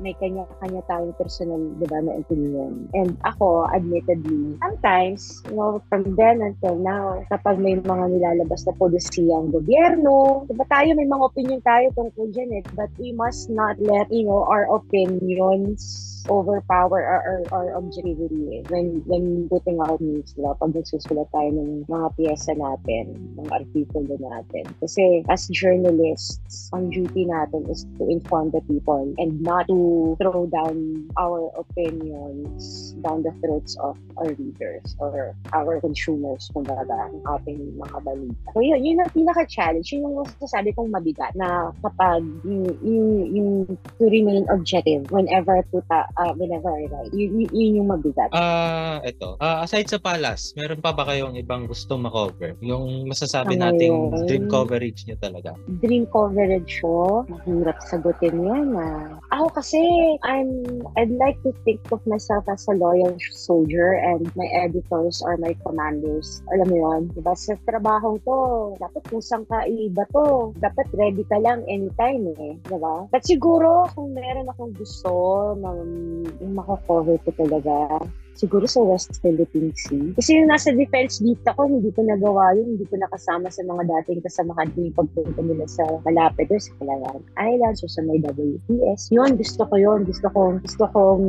may 0.00 0.14
kanya-kanya 0.16 0.82
tayong 0.88 1.14
personal, 1.20 1.60
di 1.76 1.86
ba, 1.86 2.00
na 2.00 2.16
opinion. 2.16 2.88
And 2.96 3.14
ako, 3.22 3.68
admittedly, 3.70 4.56
sometimes, 4.62 5.44
you 5.50 5.58
know, 5.60 5.82
from 5.92 6.16
then 6.16 6.40
until 6.40 6.80
now, 6.80 7.20
kapag 7.28 7.60
may 7.60 7.76
mga 7.76 8.04
nilalabas 8.16 8.64
na 8.64 8.74
polisiya 8.80 9.36
ang 9.36 9.52
gobyerno, 9.52 10.48
di 10.48 10.54
ba 10.56 10.66
tayo, 10.72 10.96
may 10.96 11.06
mga 11.06 11.24
opinion 11.28 11.60
tayo 11.62 11.86
tungkol 11.92 12.26
dyan 12.32 12.56
eh, 12.56 12.64
but 12.72 12.88
we 12.96 13.12
must 13.12 13.52
not 13.52 13.76
let, 13.78 14.08
you 14.08 14.24
know, 14.24 14.42
our 14.48 14.64
opinions 14.72 16.15
overpower 16.28 17.00
our, 17.02 17.22
our, 17.22 17.40
our 17.52 17.68
objectivity 17.76 18.58
eh. 18.58 18.62
when 18.68 19.02
when 19.06 19.48
putting 19.48 19.78
out 19.82 20.00
news 20.00 20.34
diba? 20.34 20.56
pag 20.58 20.72
nagsusulat 20.74 21.28
tayo 21.30 21.48
ng 21.54 21.86
mga 21.86 22.06
piyesa 22.18 22.52
natin 22.58 23.14
ng 23.38 23.48
artikulo 23.50 24.14
natin 24.18 24.64
kasi 24.82 25.22
as 25.30 25.46
journalists 25.52 26.70
ang 26.74 26.90
duty 26.90 27.26
natin 27.26 27.66
is 27.70 27.86
to 27.98 28.06
inform 28.10 28.50
the 28.50 28.62
people 28.66 29.06
and 29.18 29.38
not 29.42 29.66
to 29.70 30.14
throw 30.18 30.46
down 30.50 31.06
our 31.18 31.50
opinions 31.58 32.94
down 33.02 33.22
the 33.22 33.32
throats 33.42 33.78
of 33.82 33.94
our 34.18 34.30
readers 34.36 34.96
or 34.98 35.34
our 35.54 35.78
consumers 35.80 36.50
kumbaga 36.50 37.10
ang 37.10 37.22
ating 37.38 37.60
mga 37.78 37.98
balita 38.02 38.48
so 38.54 38.60
yun 38.62 38.82
yun 38.82 38.98
ang 39.02 39.12
pinaka-challenge 39.14 39.86
yun 39.92 40.06
yung 40.06 40.22
masasabi 40.22 40.74
kong 40.74 40.90
mabigat 40.90 41.32
na 41.38 41.70
kapag 41.82 42.22
yung, 42.42 42.64
yung, 42.82 43.10
yung 43.32 43.50
to 43.98 44.04
remain 44.08 44.46
objective 44.50 45.06
whenever 45.10 45.56
I 45.56 45.62
put 45.68 45.84
a, 45.90 46.06
uh, 46.16 46.32
whenever 46.36 46.72
I 46.72 46.88
write. 46.90 47.12
Yun, 47.12 47.44
yun, 47.44 47.50
yun 47.52 47.70
yung 47.82 47.88
mabigat. 47.92 48.32
Ah, 48.32 48.98
uh, 49.00 49.06
ito. 49.06 49.36
Uh, 49.40 49.62
aside 49.62 49.88
sa 49.88 50.00
Palace, 50.00 50.56
meron 50.56 50.80
pa 50.80 50.92
ba 50.92 51.04
kayong 51.06 51.36
ibang 51.38 51.68
gustong 51.68 52.02
ma-cover? 52.04 52.56
Yung 52.64 53.06
masasabi 53.08 53.56
Ano 53.56 53.72
nating 53.72 53.94
yun? 53.94 54.26
dream 54.26 54.44
coverage 54.48 55.04
nyo 55.06 55.16
talaga? 55.20 55.54
Dream 55.84 56.04
coverage 56.08 56.80
ko, 56.80 57.24
mahirap 57.28 57.78
sagutin 57.86 58.42
yan 58.42 58.74
ah. 58.76 59.20
Ako 59.32 59.52
kasi, 59.52 59.80
I'm, 60.24 60.64
I'd 60.96 61.12
like 61.16 61.38
to 61.44 61.52
think 61.68 61.80
of 61.92 62.00
myself 62.08 62.48
as 62.48 62.64
a 62.68 62.74
loyal 62.74 63.14
soldier 63.32 64.00
and 64.00 64.24
my 64.34 64.48
editors 64.56 65.20
are 65.22 65.36
my 65.36 65.52
commanders. 65.64 66.40
Alam 66.56 66.66
mo 66.72 66.76
yun? 66.76 67.00
Diba 67.12 67.36
sa 67.36 67.54
trabaho 67.68 68.16
to, 68.24 68.38
dapat 68.80 69.02
kusang 69.12 69.44
ka 69.46 69.64
iba 69.68 70.04
to. 70.12 70.52
Dapat 70.58 70.86
ready 70.96 71.24
ka 71.28 71.36
lang 71.42 71.62
anytime 71.68 72.32
eh. 72.40 72.54
Diba? 72.66 73.10
But 73.10 73.26
siguro, 73.26 73.90
kung 73.92 74.16
meron 74.16 74.48
akong 74.50 74.72
gusto 74.76 75.52
na 75.58 75.74
yung 76.40 76.54
makakover 76.54 77.16
ko 77.24 77.30
talaga, 77.34 78.00
siguro 78.36 78.68
sa 78.68 78.84
West 78.84 79.16
Philippine 79.24 79.72
Sea. 79.74 80.12
Kasi 80.14 80.38
yung 80.38 80.52
nasa 80.52 80.70
defense 80.76 81.18
beat 81.24 81.40
ako, 81.48 81.66
hindi 81.66 81.90
ko 81.90 82.04
nagawa 82.04 82.52
yun. 82.54 82.76
Hindi 82.76 82.86
ko 82.86 83.00
nakasama 83.00 83.48
sa 83.48 83.64
mga 83.64 83.82
dating 83.88 84.20
kasamahan 84.22 84.68
ko 84.72 84.78
yung 84.84 84.96
pagpunta 84.96 85.40
nila 85.40 85.66
sa 85.66 85.84
malapit 86.04 86.52
or 86.52 86.60
sa 86.60 86.72
Palawan 86.78 87.20
Islands 87.40 87.80
or 87.80 87.90
sa 87.90 88.04
may 88.04 88.20
WPS. 88.20 89.10
Yun, 89.10 89.40
gusto 89.40 89.62
ko 89.64 89.74
yun. 89.80 90.00
Gusto 90.04 90.28
ko, 90.30 90.40
gusto 90.60 90.84
kong 90.92 91.24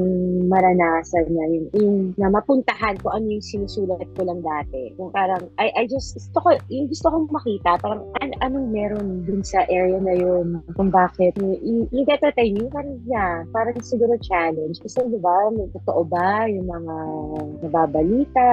maranasan 0.51 1.27
na 1.31 1.43
yung, 1.47 1.67
yung 1.73 1.97
na 2.19 2.27
mapuntahan 2.27 2.99
ko 2.99 3.15
ano 3.15 3.25
yung 3.31 3.43
sinusulat 3.43 4.03
ko 4.13 4.21
lang 4.27 4.43
dati. 4.43 4.91
Yung 4.99 5.09
parang, 5.15 5.47
I, 5.57 5.71
I 5.73 5.83
just, 5.87 6.19
gusto 6.19 6.37
ko, 6.43 6.49
yung 6.67 6.91
gusto 6.91 7.07
kong 7.07 7.27
makita, 7.31 7.79
parang 7.79 8.03
an, 8.19 8.35
anong 8.43 8.67
meron 8.69 9.07
dun 9.23 9.41
sa 9.41 9.63
area 9.71 9.97
na 9.97 10.13
yun, 10.13 10.59
kung 10.75 10.91
bakit. 10.91 11.33
What 11.39 12.35
I 12.37 12.51
mean? 12.51 12.69
Parang, 12.69 12.99
yeah, 13.07 13.47
parang 13.55 13.79
siguro 13.79 14.19
challenge. 14.19 14.83
Kasi, 14.83 14.99
di 15.07 15.19
ba, 15.21 15.47
totoo 15.71 16.01
ba 16.03 16.49
yung 16.49 16.67
mga 16.67 16.96
nababalita 17.63 18.49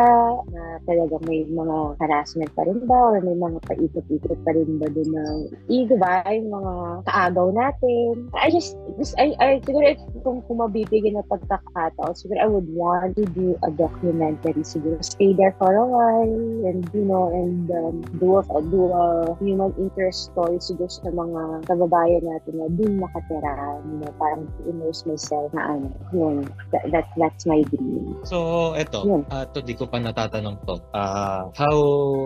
na 0.51 0.63
talaga 0.85 1.17
may 1.29 1.45
mga 1.49 1.77
harassment 2.01 2.51
pa 2.53 2.65
rin 2.67 2.81
ba 2.85 3.15
or 3.15 3.21
may 3.21 3.37
mga 3.37 3.59
paikot-ikot 3.69 4.39
pa 4.45 4.51
rin 4.53 4.81
ba 4.81 4.89
doon 4.91 5.11
ng 5.13 5.39
ego 5.71 5.95
ba 5.97 6.25
yung 6.31 6.51
mga 6.53 6.73
kaagaw 7.09 7.49
natin. 7.53 8.29
I 8.37 8.51
just, 8.51 8.77
just 8.99 9.15
I, 9.21 9.37
I 9.41 9.49
siguro 9.65 9.85
if, 9.93 10.01
kung, 10.25 10.41
kung 10.49 10.59
mabibigyan 10.61 11.21
na 11.21 11.25
pagkakataon 11.29 12.15
siguro 12.17 12.39
I 12.41 12.49
would 12.49 12.69
want 12.73 13.17
to 13.17 13.25
do 13.33 13.57
a 13.65 13.71
documentary 13.71 14.65
siguro. 14.65 15.01
Stay 15.05 15.33
there 15.37 15.55
for 15.61 15.73
a 15.75 15.87
while 15.87 16.37
and 16.69 16.85
you 16.93 17.05
know 17.05 17.31
and 17.33 17.69
um, 17.71 18.05
do 18.19 18.41
a, 18.41 18.45
do 18.69 18.91
a 18.91 19.37
human 19.41 19.73
interest 19.77 20.33
story 20.33 20.59
siguro 20.59 20.91
sa 20.91 21.11
mga 21.13 21.69
kababayan 21.69 22.25
natin 22.25 22.55
na 22.61 22.67
doon 22.73 23.05
nakatira. 23.05 23.81
You 23.85 23.97
know, 24.01 24.13
parang 24.17 24.49
immerse 24.65 25.05
myself 25.05 25.53
na 25.53 25.77
ano 25.77 25.89
yun 26.13 26.45
that, 26.73 26.85
that, 26.91 27.07
that's 27.17 27.45
my 27.47 27.63
dream. 27.71 28.17
So, 28.25 28.34
eto, 28.79 29.01
Yun. 29.05 29.23
uh, 29.31 29.45
to 29.53 29.59
di 29.61 29.75
ko 29.75 29.85
pa 29.87 29.99
natatanong 29.99 30.57
to. 30.65 30.77
Ah, 30.95 31.49
how, 31.55 31.77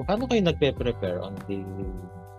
paano 0.06 0.28
kayo 0.28 0.42
nagpe-prepare 0.44 1.18
on 1.20 1.34
the 1.48 1.60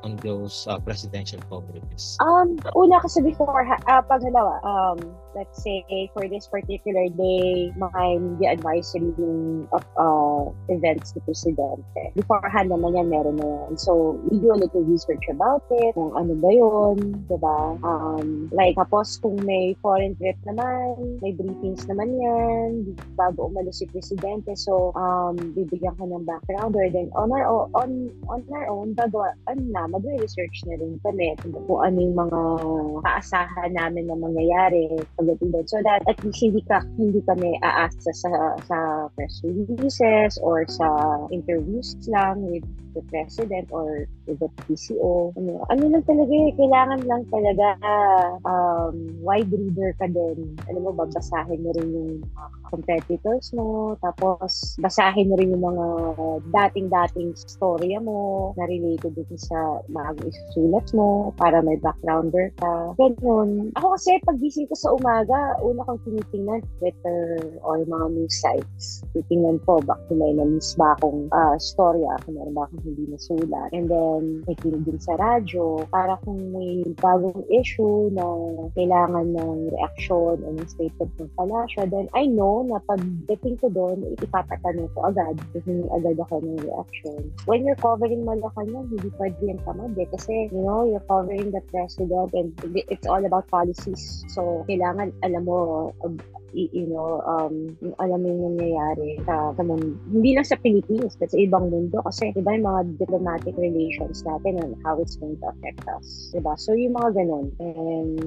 on 0.03 0.15
those 0.23 0.63
uh, 0.71 0.79
presidential 0.79 1.39
coverages? 1.51 2.15
Um, 2.23 2.55
una 2.75 2.99
kasi 3.03 3.19
before, 3.23 3.67
uh, 3.67 4.01
pag 4.03 4.21
halawa, 4.23 4.55
um, 4.63 4.97
let's 5.35 5.61
say 5.61 5.83
for 6.13 6.27
this 6.27 6.47
particular 6.47 7.09
day, 7.13 7.71
mga 7.77 8.01
media 8.21 8.49
advisory 8.57 9.13
yung 9.17 9.67
of 9.71 9.83
uh, 9.97 10.49
events 10.69 11.13
ni 11.15 11.21
Presidente. 11.25 12.01
Beforehand 12.15 12.73
naman 12.73 12.97
yan, 12.97 13.07
meron 13.09 13.37
na 13.37 13.45
yan. 13.45 13.77
So, 13.77 14.17
we 14.29 14.39
do 14.41 14.53
a 14.53 14.59
little 14.59 14.85
research 14.85 15.25
about 15.29 15.63
it, 15.69 15.93
kung 15.93 16.13
ano 16.17 16.33
ba 16.37 16.49
yun, 16.49 17.25
diba? 17.29 17.77
Um, 17.85 18.49
like, 18.51 18.75
tapos 18.75 19.21
kung 19.21 19.37
may 19.45 19.77
foreign 19.81 20.17
trip 20.17 20.37
naman, 20.45 21.21
may 21.21 21.33
briefings 21.33 21.85
naman 21.85 22.15
yan, 22.17 22.69
bago 23.13 23.49
umalis 23.49 23.81
si 23.81 23.85
Presidente. 23.89 24.57
So, 24.57 24.93
um, 24.97 25.37
bibigyan 25.53 25.97
ka 25.97 26.05
ng 26.05 26.25
background 26.25 26.73
or 26.73 26.89
then 26.89 27.13
on 27.13 27.29
our, 27.29 27.45
o- 27.45 27.69
on, 27.77 28.09
on 28.25 28.41
our 28.49 28.67
own, 28.69 28.97
gagawa, 28.97 29.33
ano 29.45 29.61
na, 29.69 29.85
mag-research 29.89 30.65
na 30.65 30.77
rin 30.81 30.97
kami 31.05 31.37
kung 31.39 31.81
ano 31.81 31.97
yung 31.97 32.17
mga 32.17 32.39
kaasahan 33.05 33.71
namin 33.73 34.09
na 34.09 34.17
mangyayari 34.17 34.89
pagdating. 35.19 35.67
So 35.67 35.83
that 35.83 36.07
at 36.07 36.23
least 36.23 36.39
hindi, 36.39 36.63
ka, 36.63 36.79
hindi 36.95 37.19
kami 37.27 37.59
aasa 37.59 38.11
sa, 38.15 38.31
sa 38.63 38.77
press 39.19 39.43
releases 39.43 40.39
or 40.39 40.63
sa 40.71 40.87
interviews 41.35 41.99
lang 42.07 42.47
with 42.47 42.63
the 42.95 43.03
president 43.11 43.67
or 43.69 44.07
with 44.25 44.39
the 44.39 44.49
PCO. 44.65 45.35
Ano, 45.37 45.65
ano 45.69 45.83
lang 45.91 46.03
talaga 46.07 46.31
eh, 46.31 46.55
kailangan 46.57 47.01
lang 47.05 47.21
talaga 47.29 47.67
um, 48.45 48.95
wide 49.21 49.51
reader 49.51 49.93
ka 49.99 50.07
din. 50.09 50.57
Alam 50.71 50.89
mo, 50.89 50.91
babasahin 50.95 51.61
mo 51.61 51.69
rin 51.75 51.87
yung 51.89 52.11
mga 52.23 52.57
competitors 52.69 53.49
mo, 53.53 53.97
tapos 54.01 54.77
basahin 54.77 55.29
mo 55.29 55.35
rin 55.37 55.53
yung 55.53 55.65
mga 55.65 55.85
dating-dating 56.53 57.33
storya 57.33 57.97
mo 57.97 58.53
na 58.57 58.69
related 58.69 59.17
din 59.17 59.37
sa 59.37 59.81
bago 59.89 60.29
isusulat 60.29 60.85
mo, 60.93 61.33
para 61.37 61.61
may 61.65 61.77
backgrounder 61.81 62.53
ka. 62.61 62.93
Ganun. 62.97 63.73
Ako 63.77 63.97
kasi 63.97 64.17
pag 64.25 64.37
ko 64.39 64.75
sa 64.77 64.93
umaga, 64.93 65.08
una 65.65 65.81
kong 65.85 65.99
tinitingnan 66.05 66.61
Twitter 66.77 67.41
or 67.63 67.81
mga 67.83 68.07
news 68.13 68.35
sites. 68.37 69.01
Titingnan 69.15 69.59
ko, 69.65 69.81
baka 69.81 70.13
may 70.13 70.33
na-miss 70.35 70.75
ba 70.77 70.93
akong 70.99 71.29
uh, 71.33 71.55
storya, 71.57 72.19
kung 72.25 72.37
meron 72.37 72.53
ba 72.53 72.67
akong 72.67 72.83
hindi 72.85 73.09
nasulat. 73.09 73.69
And 73.73 73.89
then, 73.89 74.45
nakikinig 74.45 74.85
din 74.85 74.99
sa 75.01 75.17
radyo 75.17 75.89
para 75.89 76.19
kung 76.21 76.53
may 76.53 76.85
bagong 76.99 77.41
issue 77.49 78.13
na 78.13 78.23
kailangan 78.75 79.33
ng 79.33 79.73
reaction 79.73 80.37
o 80.43 80.49
ng 80.53 80.67
statement 80.69 81.11
ng 81.17 81.31
palasyo, 81.33 81.89
then 81.89 82.07
I 82.13 82.29
know 82.29 82.65
na 82.67 82.77
pag 82.85 83.01
dating 83.25 83.57
ko 83.63 83.71
doon, 83.71 84.03
ipapatanong 84.19 84.91
ko 84.93 85.09
agad. 85.09 85.39
Hindi 85.55 85.87
agad 85.89 86.17
ako 86.21 86.43
ng 86.43 86.59
reaction. 86.63 87.19
When 87.47 87.63
you're 87.65 87.79
covering 87.79 88.27
Malacanang, 88.27 88.91
hindi 88.91 89.09
pwede 89.17 89.39
yan 89.41 89.59
tamad 89.63 89.95
eh. 89.95 90.07
Kasi, 90.11 90.51
you 90.51 90.61
know, 90.61 90.85
you're 90.85 91.03
covering 91.07 91.49
the 91.55 91.63
president 91.71 92.31
and 92.35 92.51
it's 92.89 93.07
all 93.07 93.23
about 93.23 93.47
policies. 93.47 94.23
So, 94.31 94.67
kailangan, 94.67 94.98
alam 95.23 95.43
mo, 95.47 95.57
you 96.53 96.87
know, 96.89 97.21
um, 97.25 97.77
yung 97.81 97.95
alam 98.01 98.19
mo 98.21 98.27
yung 98.29 98.43
nangyayari 98.55 99.21
sa, 99.25 99.53
sa 99.53 99.61
mundo. 99.61 99.93
Hindi 100.09 100.33
lang 100.33 100.45
sa 100.45 100.57
Philippines, 100.61 101.13
but 101.17 101.29
sa 101.29 101.37
ibang 101.37 101.69
mundo. 101.69 102.01
Kasi, 102.01 102.33
di 102.33 102.41
ba, 102.41 102.57
yung 102.57 102.65
mga 102.65 102.81
diplomatic 102.97 103.53
relations 103.57 104.25
natin 104.25 104.57
and 104.61 104.73
how 104.81 104.97
it's 104.97 105.17
going 105.17 105.37
to 105.37 105.47
affect 105.53 105.85
us. 105.93 106.33
Di 106.33 106.41
ba? 106.41 106.57
So, 106.57 106.73
yung 106.73 106.97
mga 106.97 107.21
ganun. 107.21 107.53
And, 107.61 108.17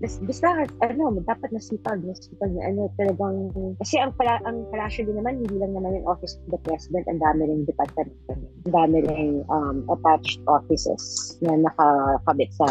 basta, 0.00 0.64
ano, 0.84 1.20
dapat 1.20 1.52
nasipag, 1.52 2.00
nasipag 2.04 2.52
na 2.56 2.62
ano, 2.72 2.88
talagang, 2.96 3.52
kasi 3.80 4.00
ang, 4.00 4.12
pala, 4.16 4.40
ang 4.48 4.64
palasyo 4.72 5.04
din 5.04 5.16
naman, 5.20 5.44
hindi 5.44 5.56
lang 5.60 5.76
naman 5.76 6.00
yung 6.00 6.08
Office 6.08 6.40
of 6.40 6.56
the 6.56 6.60
President, 6.64 7.04
ang 7.12 7.20
dami 7.20 7.48
rin 7.48 7.68
department. 7.68 8.10
Ang 8.66 8.72
dami 8.72 8.98
rin 9.04 9.28
um, 9.52 9.84
attached 9.92 10.40
offices 10.48 11.36
na 11.44 11.60
nakakabit 11.60 12.50
sa 12.56 12.66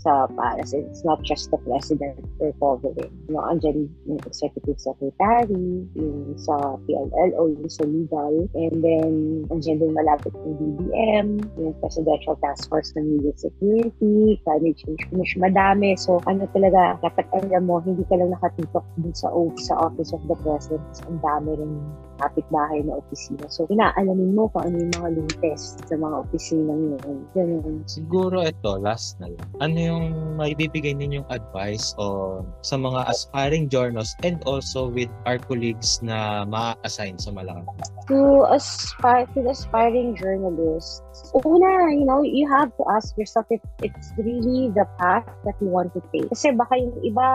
sa 0.00 0.24
palace. 0.32 0.72
It's 0.72 1.04
not 1.04 1.20
just 1.22 1.52
the 1.52 1.60
President 1.60 2.16
we're 2.40 2.56
covering. 2.56 3.12
You 3.28 3.36
know, 3.36 3.44
andyan 3.44 3.92
yung 4.08 4.20
executive 4.24 4.80
secretary, 4.80 5.84
yung 5.92 6.34
sa 6.40 6.80
PLLO, 6.88 7.52
yung 7.52 7.68
sa 7.68 7.84
legal, 7.84 8.48
and 8.56 8.80
then 8.80 9.44
andyan 9.52 9.84
din 9.84 9.92
malapit 9.92 10.32
yung 10.32 10.56
BBM, 10.56 11.28
yung 11.60 11.76
Presidential 11.84 12.36
Task 12.40 12.72
Force 12.72 12.96
ng 12.96 13.20
Media 13.20 13.36
Security, 13.36 14.40
Climate 14.44 14.76
Change 14.80 15.02
Commission, 15.12 15.44
madami. 15.44 15.92
So, 16.00 16.24
ano 16.24 16.48
talaga, 16.56 16.96
dapat 17.04 17.28
alam 17.36 17.68
mo, 17.68 17.84
hindi 17.84 18.02
ka 18.08 18.16
lang 18.16 18.32
nakatitok 18.32 18.84
dun 18.96 19.12
sa, 19.12 19.28
sa 19.60 19.74
Office 19.84 20.16
of 20.16 20.24
the 20.24 20.36
President, 20.40 20.80
ang 21.04 21.20
dami 21.20 21.60
rin 21.60 21.72
kapitbahay 22.20 22.84
na 22.84 23.00
opisina. 23.00 23.48
So, 23.48 23.64
inaalamin 23.72 24.36
mo 24.36 24.52
kung 24.52 24.68
ano 24.68 24.76
yung 24.86 24.92
mga 25.00 25.10
latest 25.16 25.84
sa 25.88 25.96
mga 25.96 26.16
opisina 26.28 26.72
yun. 26.72 27.18
Ganun. 27.32 27.82
Siguro 27.88 28.44
ito, 28.44 28.76
last 28.78 29.16
na 29.18 29.32
lang. 29.32 29.48
Ano 29.64 29.76
yung 29.76 30.06
maibibigay 30.36 30.92
ninyong 30.94 31.26
advice 31.32 31.96
o 31.96 32.40
sa 32.60 32.76
mga 32.76 33.08
aspiring 33.08 33.66
journalists 33.72 34.16
and 34.22 34.40
also 34.44 34.88
with 34.92 35.10
our 35.24 35.40
colleagues 35.40 35.98
na 36.04 36.44
ma-assign 36.44 37.16
sa 37.16 37.32
Malacan? 37.32 37.64
To 38.12 38.44
aspire 38.50 39.26
to 39.32 39.42
the 39.42 39.54
aspiring 39.54 40.14
journalists, 40.18 41.02
una, 41.34 41.92
you 41.94 42.04
know, 42.04 42.22
you 42.22 42.48
have 42.48 42.74
to 42.76 42.82
ask 42.90 43.16
yourself 43.16 43.46
if 43.50 43.60
it's 43.82 44.12
really 44.18 44.68
the 44.74 44.86
path 44.98 45.26
that 45.44 45.54
you 45.60 45.68
want 45.68 45.92
to 45.94 46.00
take. 46.12 46.28
Kasi 46.28 46.52
baka 46.52 46.76
yung 46.76 46.94
iba 47.02 47.26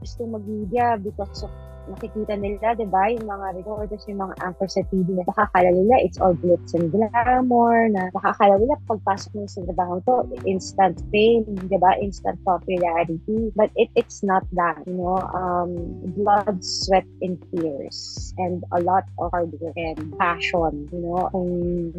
gusto 0.00 0.26
mag-media 0.26 1.00
because 1.00 1.42
of 1.42 1.52
nakikita 1.90 2.34
nila, 2.36 2.76
di 2.76 2.86
ba, 2.88 3.08
yung 3.12 3.26
mga 3.26 3.46
reporters, 3.60 4.04
yung 4.06 4.20
mga 4.22 4.34
anchors 4.44 4.74
sa 4.76 4.82
TV 4.88 5.06
na 5.16 5.24
nakakala 5.26 5.70
nila 5.72 5.94
it's 6.00 6.18
all 6.20 6.36
glitz 6.36 6.72
and 6.76 6.92
glamour, 6.92 7.88
na 7.88 8.12
nakakala 8.12 8.60
nila 8.60 8.76
pagpasok 8.86 9.30
nila 9.34 9.48
sa 9.48 9.60
trabaho 9.66 9.94
to, 10.04 10.16
instant 10.44 11.00
fame, 11.10 11.44
di 11.48 11.78
ba, 11.80 11.96
instant 12.00 12.38
popularity. 12.44 13.52
But 13.56 13.72
it 13.74 13.88
it's 13.96 14.22
not 14.22 14.44
that, 14.54 14.84
you 14.86 14.96
know, 14.96 15.20
um, 15.32 15.74
blood, 16.14 16.60
sweat, 16.64 17.08
and 17.20 17.40
tears, 17.50 18.32
and 18.38 18.62
a 18.72 18.80
lot 18.80 19.08
of 19.18 19.32
hard 19.32 19.52
work 19.60 19.76
and 19.76 20.14
passion, 20.16 20.88
you 20.92 21.00
know, 21.02 21.28
kung 21.32 21.50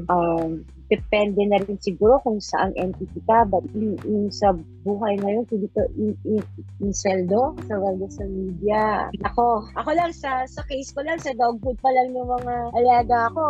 um, 0.08 0.66
depende 0.90 1.46
na 1.46 1.62
rin 1.62 1.78
siguro 1.78 2.18
kung 2.26 2.42
saan 2.42 2.74
entity 2.76 3.22
ka, 3.30 3.46
but 3.46 3.64
yung, 3.78 3.96
yung 4.04 4.28
sa 4.34 4.58
buhay 4.82 5.22
ngayon, 5.22 5.46
hindi 5.54 5.70
ko 5.72 5.86
yung, 5.94 6.18
yung, 6.26 6.46
yung 6.82 6.94
sweldo, 6.94 7.54
sa 7.70 7.78
sweldo 7.78 8.06
sa 8.10 8.26
media. 8.26 8.82
Ako, 9.30 9.70
ako 9.78 9.90
lang 9.94 10.10
sa 10.10 10.44
sa 10.50 10.66
case 10.66 10.90
ko 10.90 11.06
lang, 11.06 11.22
sa 11.22 11.30
dog 11.38 11.62
food 11.62 11.78
pa 11.80 11.94
lang 11.94 12.12
ng 12.12 12.26
mga 12.26 12.56
alaga 12.74 13.30
ko, 13.38 13.46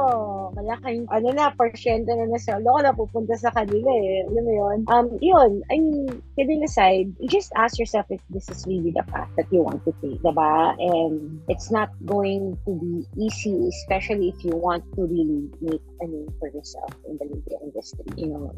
malaking, 0.59 1.07
ano 1.07 1.27
na, 1.31 1.47
porsyento 1.55 2.11
na 2.11 2.27
na 2.27 2.39
sweldo 2.39 2.67
ko 2.67 2.79
na 2.83 2.91
pupunta 2.91 3.33
sa 3.39 3.49
kanila 3.55 3.87
eh. 3.87 4.27
Alam 4.27 4.43
mo 4.43 4.53
yun? 4.53 4.77
Um, 4.91 5.07
yun, 5.23 5.51
I 5.71 5.79
mean, 5.79 6.19
kidding 6.35 6.61
aside, 6.67 7.07
you 7.23 7.31
just 7.31 7.55
ask 7.55 7.79
yourself 7.79 8.05
if 8.11 8.19
this 8.27 8.51
is 8.51 8.67
really 8.67 8.91
the 8.91 9.05
path 9.07 9.31
that 9.39 9.47
you 9.47 9.63
want 9.63 9.79
to 9.87 9.95
take, 10.03 10.19
diba? 10.19 10.75
And 10.75 11.39
it's 11.47 11.71
not 11.71 11.95
going 12.03 12.59
to 12.67 12.71
be 12.75 13.07
easy, 13.15 13.55
especially 13.71 14.35
if 14.35 14.43
you 14.43 14.59
want 14.59 14.83
to 14.99 15.07
really 15.07 15.47
make 15.63 15.83
a 16.03 16.07
name 16.07 16.27
for 16.39 16.51
yourself 16.51 16.91
in 17.07 17.15
the 17.15 17.28
media 17.29 17.57
industry. 17.61 18.05
You 18.17 18.27
know, 18.33 18.51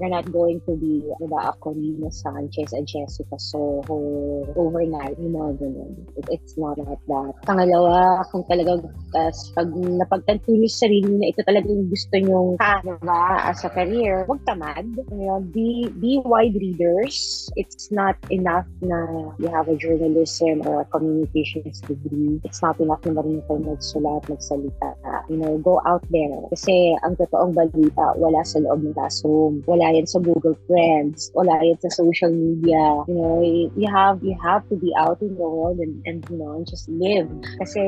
you're 0.00 0.08
not 0.08 0.26
going 0.32 0.60
to 0.66 0.72
be, 0.76 1.04
diba, 1.20 1.40
a 1.44 1.52
Corina 1.60 2.08
Sanchez, 2.12 2.72
a 2.72 2.82
Jessica 2.82 3.36
Soho, 3.38 4.48
overnight, 4.56 5.20
yung 5.20 5.36
mga 5.36 5.52
ganun. 5.60 5.92
It, 6.16 6.26
it's 6.40 6.56
not 6.56 6.80
like 6.80 7.00
that. 7.08 7.32
Pangalawa, 7.44 8.24
kung 8.32 8.44
talagang 8.48 8.88
uh, 9.14 9.32
pag 9.54 9.68
napagtanto 9.76 10.48
nyo 10.50 10.68
sa 10.68 10.88
sarili 10.88 11.12
na 11.20 11.28
ito 11.28 11.40
talaga 11.44 11.68
yung 11.68 11.88
gusto 11.88 12.14
nyong 12.16 12.50
ka, 12.60 12.80
diba, 12.84 13.22
as 13.44 13.60
a 13.64 13.70
career, 13.70 14.24
huwag 14.24 14.40
tamad. 14.48 14.88
You 15.12 15.28
know, 15.28 15.40
be, 15.52 15.92
be 16.00 16.20
wide 16.24 16.56
readers. 16.56 17.48
It's 17.56 17.92
not 17.92 18.16
enough 18.30 18.66
na 18.80 19.30
you 19.38 19.48
have 19.52 19.68
a 19.68 19.76
journalism 19.76 20.64
or 20.64 20.82
a 20.82 20.86
communications 20.88 21.80
degree. 21.84 22.40
It's 22.44 22.62
not 22.62 22.80
enough 22.80 23.04
na 23.04 23.12
marunong 23.16 23.44
kayo 23.44 23.60
magsulat, 23.60 24.24
magsalita. 24.30 24.96
You 25.28 25.36
know, 25.40 25.58
go 25.60 25.80
out 25.84 26.04
there. 26.08 26.40
Kasi 26.52 26.96
ang 27.04 27.16
totoong 27.18 27.52
balita, 27.54 28.13
wala 28.16 28.40
sa 28.46 28.62
loob 28.62 28.80
ng 28.84 28.94
classroom. 28.94 29.62
Wala 29.66 29.92
yan 29.94 30.06
sa 30.06 30.18
Google 30.22 30.56
Friends. 30.66 31.30
Wala 31.34 31.58
yan 31.62 31.78
sa 31.82 31.90
social 31.92 32.32
media. 32.32 33.04
You 33.10 33.16
know, 33.16 33.38
you 33.74 33.88
have 33.90 34.22
you 34.22 34.36
have 34.40 34.66
to 34.70 34.76
be 34.78 34.94
out 34.96 35.20
in 35.20 35.34
the 35.34 35.46
world 35.46 35.78
and, 35.78 36.00
and 36.06 36.24
you 36.30 36.38
know, 36.38 36.56
and 36.56 36.66
just 36.66 36.88
live. 36.88 37.28
Kasi 37.60 37.80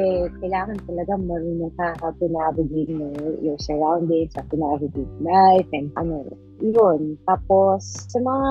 kailangan 0.43 0.83
talaga 0.85 1.17
marunong 1.19 1.73
ka 1.79 1.97
how 2.03 2.13
to 2.17 2.27
navigate 2.27 2.91
you 2.91 2.99
know, 2.99 3.15
your 3.43 3.59
surroundings, 3.59 4.35
how 4.37 4.45
to 4.47 4.57
navigate 4.57 5.11
life, 5.23 5.69
and 5.73 5.91
ano, 5.97 6.27
yun. 6.61 7.21
Tapos, 7.29 7.85
sa 8.09 8.19
mga 8.21 8.49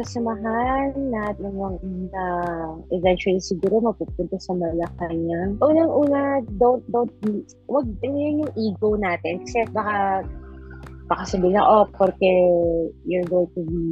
kasamahan 0.00 0.96
natin 0.96 1.52
na 2.08 2.24
eventually 2.92 3.40
siguro 3.40 3.84
mapupunta 3.84 4.40
sa 4.40 4.56
Malacanang, 4.56 5.60
unang-una, 5.60 6.40
don't, 6.56 6.84
don't, 6.88 7.12
wag, 7.68 7.86
yun 8.00 8.44
yung 8.44 8.52
ego 8.56 8.96
natin. 8.96 9.44
Kasi 9.44 9.68
baka, 9.72 10.24
baka 11.04 11.22
sabihin 11.28 11.60
na, 11.60 11.64
oh, 11.64 11.84
porque 11.92 12.30
you're 13.04 13.26
going 13.28 13.48
to 13.52 13.60
be 13.60 13.84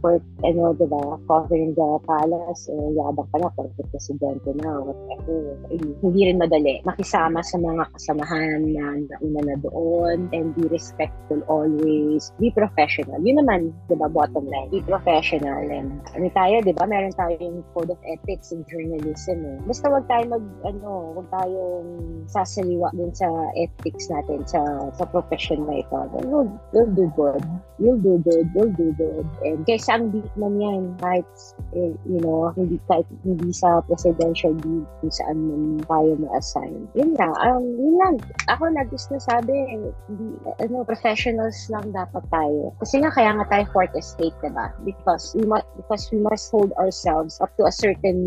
for, 0.00 0.16
ano, 0.40 0.72
diba, 0.72 1.20
covering 1.28 1.76
the 1.76 1.88
palace, 2.08 2.72
eh, 2.72 2.88
yabang 2.96 3.28
ka 3.28 3.36
na, 3.36 3.52
porque 3.52 3.84
presidente 3.92 4.48
na, 4.56 4.80
whatever. 4.80 5.60
Eh, 5.68 5.76
hindi 6.00 6.20
rin 6.24 6.40
madali. 6.40 6.80
Makisama 6.88 7.44
sa 7.44 7.60
mga 7.60 7.84
kasamahan 7.92 8.64
na 8.72 8.96
nauna 8.96 9.40
na 9.44 9.56
doon, 9.60 10.32
and 10.32 10.56
be 10.56 10.64
respectful 10.72 11.44
always. 11.52 12.32
Be 12.40 12.48
professional. 12.48 13.20
Yun 13.20 13.44
naman, 13.44 13.76
diba, 13.92 14.08
bottom 14.08 14.48
line. 14.48 14.72
Be 14.72 14.80
professional. 14.80 15.60
And, 15.68 16.00
ano 16.16 16.26
tayo, 16.32 16.64
diba, 16.64 16.88
meron 16.88 17.12
tayong 17.12 17.60
code 17.76 17.92
of 17.92 18.00
ethics 18.08 18.56
in 18.56 18.64
journalism, 18.72 19.44
eh. 19.44 19.58
Basta 19.68 19.92
wag 19.92 20.08
tayo 20.08 20.40
mag, 20.40 20.44
ano, 20.64 21.12
wag 21.20 21.28
tayong 21.28 21.88
sasaliwa 22.32 22.88
din 22.96 23.12
sa 23.12 23.28
ethics 23.52 24.08
natin, 24.08 24.48
sa, 24.48 24.64
sa 24.96 25.04
profession 25.12 25.68
na 25.68 25.84
ito. 25.84 25.96
You'll, 26.30 26.50
you'll 26.72 26.94
do 26.94 27.06
good. 27.18 27.42
You'll 27.82 27.98
do 27.98 28.22
good. 28.22 28.46
You'll 28.54 28.74
do 28.78 28.94
good. 28.94 29.26
And 29.42 29.66
kaysa 29.66 29.90
isang 29.90 30.14
beat 30.14 30.30
man 30.38 30.54
yan 30.62 30.94
kahit 31.02 31.26
eh, 31.74 31.90
you 32.06 32.20
know 32.22 32.54
hindi 32.54 32.78
kahit 32.86 33.02
hindi 33.26 33.50
sa 33.50 33.82
presidential 33.82 34.54
beat 34.62 34.86
kung 35.02 35.10
saan 35.10 35.38
man 35.50 35.62
tayo 35.90 36.14
ma-assign 36.22 36.86
yun 36.94 37.18
lang 37.18 37.34
um, 37.42 37.64
yun 37.74 37.98
lang 37.98 38.14
ako 38.46 38.70
na 38.70 38.86
gusto 38.86 39.18
sabi 39.18 39.50
hindi, 39.74 40.38
ano, 40.62 40.86
professionals 40.86 41.66
lang 41.74 41.90
dapat 41.90 42.22
tayo 42.30 42.70
kasi 42.78 43.02
nga 43.02 43.10
kaya 43.10 43.34
nga 43.34 43.46
tayo 43.50 43.64
fourth 43.74 43.94
estate 43.98 44.34
diba 44.46 44.70
because 44.86 45.34
we 45.34 45.42
must 45.42 45.66
because 45.74 46.06
we 46.14 46.22
must 46.22 46.46
hold 46.54 46.70
ourselves 46.78 47.42
up 47.42 47.50
to 47.58 47.66
a 47.66 47.74
certain 47.74 48.20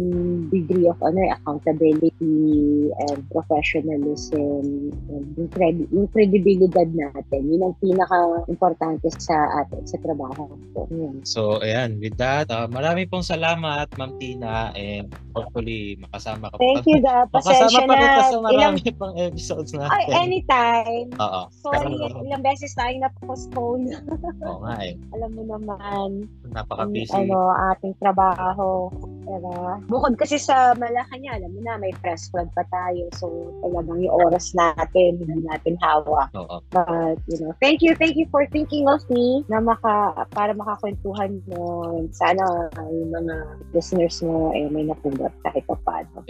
degree 0.51 0.91
of 0.91 0.99
ano 0.99 1.31
accountability 1.31 2.91
and 3.07 3.23
professionalism 3.31 4.91
and 5.07 5.25
yung, 5.39 5.47
credi- 5.55 5.87
yung 5.95 6.11
credibility 6.11 6.91
natin 6.91 7.41
yun 7.47 7.63
ang 7.63 7.75
pinaka-importante 7.93 9.07
sa 9.21 9.61
atin, 9.61 9.85
sa 9.85 9.97
trabaho. 10.01 10.49
So, 10.73 10.89
yun. 10.89 11.15
So, 11.21 11.41
ayan, 11.61 12.01
with 12.01 12.17
that, 12.17 12.49
uh, 12.49 12.65
marami 12.65 13.05
pong 13.05 13.21
salamat, 13.21 13.93
Ma'am 13.95 14.17
Tina, 14.17 14.73
and 14.73 15.13
hopefully 15.37 15.97
makasama 16.01 16.49
ka 16.49 16.57
Thank 16.57 16.89
you, 16.89 16.99
da. 16.99 17.29
Makasama 17.29 17.85
pa 17.85 17.93
kita 17.93 18.21
sa 18.25 18.37
Ilang, 18.41 18.45
marami 18.49 18.81
pang 18.99 19.15
episodes 19.15 19.71
ay, 19.77 19.79
natin. 19.85 20.13
anytime. 20.17 21.07
Oo. 21.21 21.41
Sorry, 21.53 21.93
Pero, 21.93 22.25
ilang 22.25 22.41
beses 22.41 22.73
tayong 22.73 23.05
na-postpone. 23.05 23.83
oo 24.49 24.57
nga 24.65 24.75
eh. 24.81 24.97
Alam 25.13 25.29
mo 25.37 25.43
naman, 25.45 26.07
Napaka-busy. 26.49 27.13
ano, 27.13 27.53
ating 27.73 27.93
trabaho. 28.01 28.89
Diba? 29.23 29.79
Bukod 29.87 30.19
kasi 30.19 30.35
sa 30.35 30.75
Malacanang, 30.75 31.39
alam 31.39 31.51
mo 31.53 31.59
na, 31.63 31.79
may 31.79 31.93
press 32.03 32.27
club 32.33 32.49
pa 32.57 32.65
tayo. 32.73 33.07
So, 33.15 33.29
talagang 33.63 34.03
yung 34.03 34.15
oras 34.15 34.51
natin, 34.51 35.21
hindi 35.21 35.43
natin 35.45 35.79
hawak. 35.79 36.31
Oo. 36.35 36.59
But, 36.73 37.19
you 37.29 37.39
know, 37.39 37.53
thank 37.63 37.82
you, 37.83 37.93
thank 37.99 38.15
you 38.15 38.25
for 38.31 38.47
thinking 38.47 38.87
of 38.87 39.03
me 39.11 39.43
na 39.51 39.59
maka, 39.59 40.25
para 40.31 40.55
makakwentuhan 40.55 41.43
mo. 41.51 41.91
Sana 42.15 42.71
yung 42.87 43.11
mga 43.11 43.35
listeners 43.75 44.23
mo 44.23 44.55
eh, 44.55 44.71
may 44.71 44.87
napulot 44.87 45.35
kahit 45.43 45.67
pa 45.67 45.75
paano. 45.83 46.23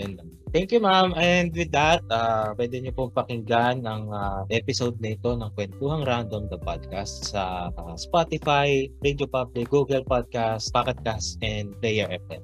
Thank 0.54 0.74
you, 0.74 0.82
ma'am. 0.82 1.14
And 1.14 1.54
with 1.54 1.74
that, 1.74 2.02
uh, 2.10 2.58
pwede 2.58 2.82
niyo 2.82 2.94
pong 2.94 3.14
pakinggan 3.14 3.86
ang 3.86 4.10
uh, 4.10 4.46
episode 4.50 4.98
na 5.02 5.14
ito 5.14 5.34
ng 5.34 5.50
Kwentuhang 5.54 6.06
Random 6.06 6.50
the 6.50 6.58
Podcast 6.58 7.34
sa 7.34 7.70
uh, 7.74 7.96
Spotify, 7.98 8.90
Radio 9.06 9.30
Public, 9.30 9.70
Google 9.70 10.06
Podcast, 10.06 10.74
Pocket 10.74 10.98
Cast, 11.06 11.38
and 11.46 11.74
Player 11.82 12.10
FM. 12.30 12.42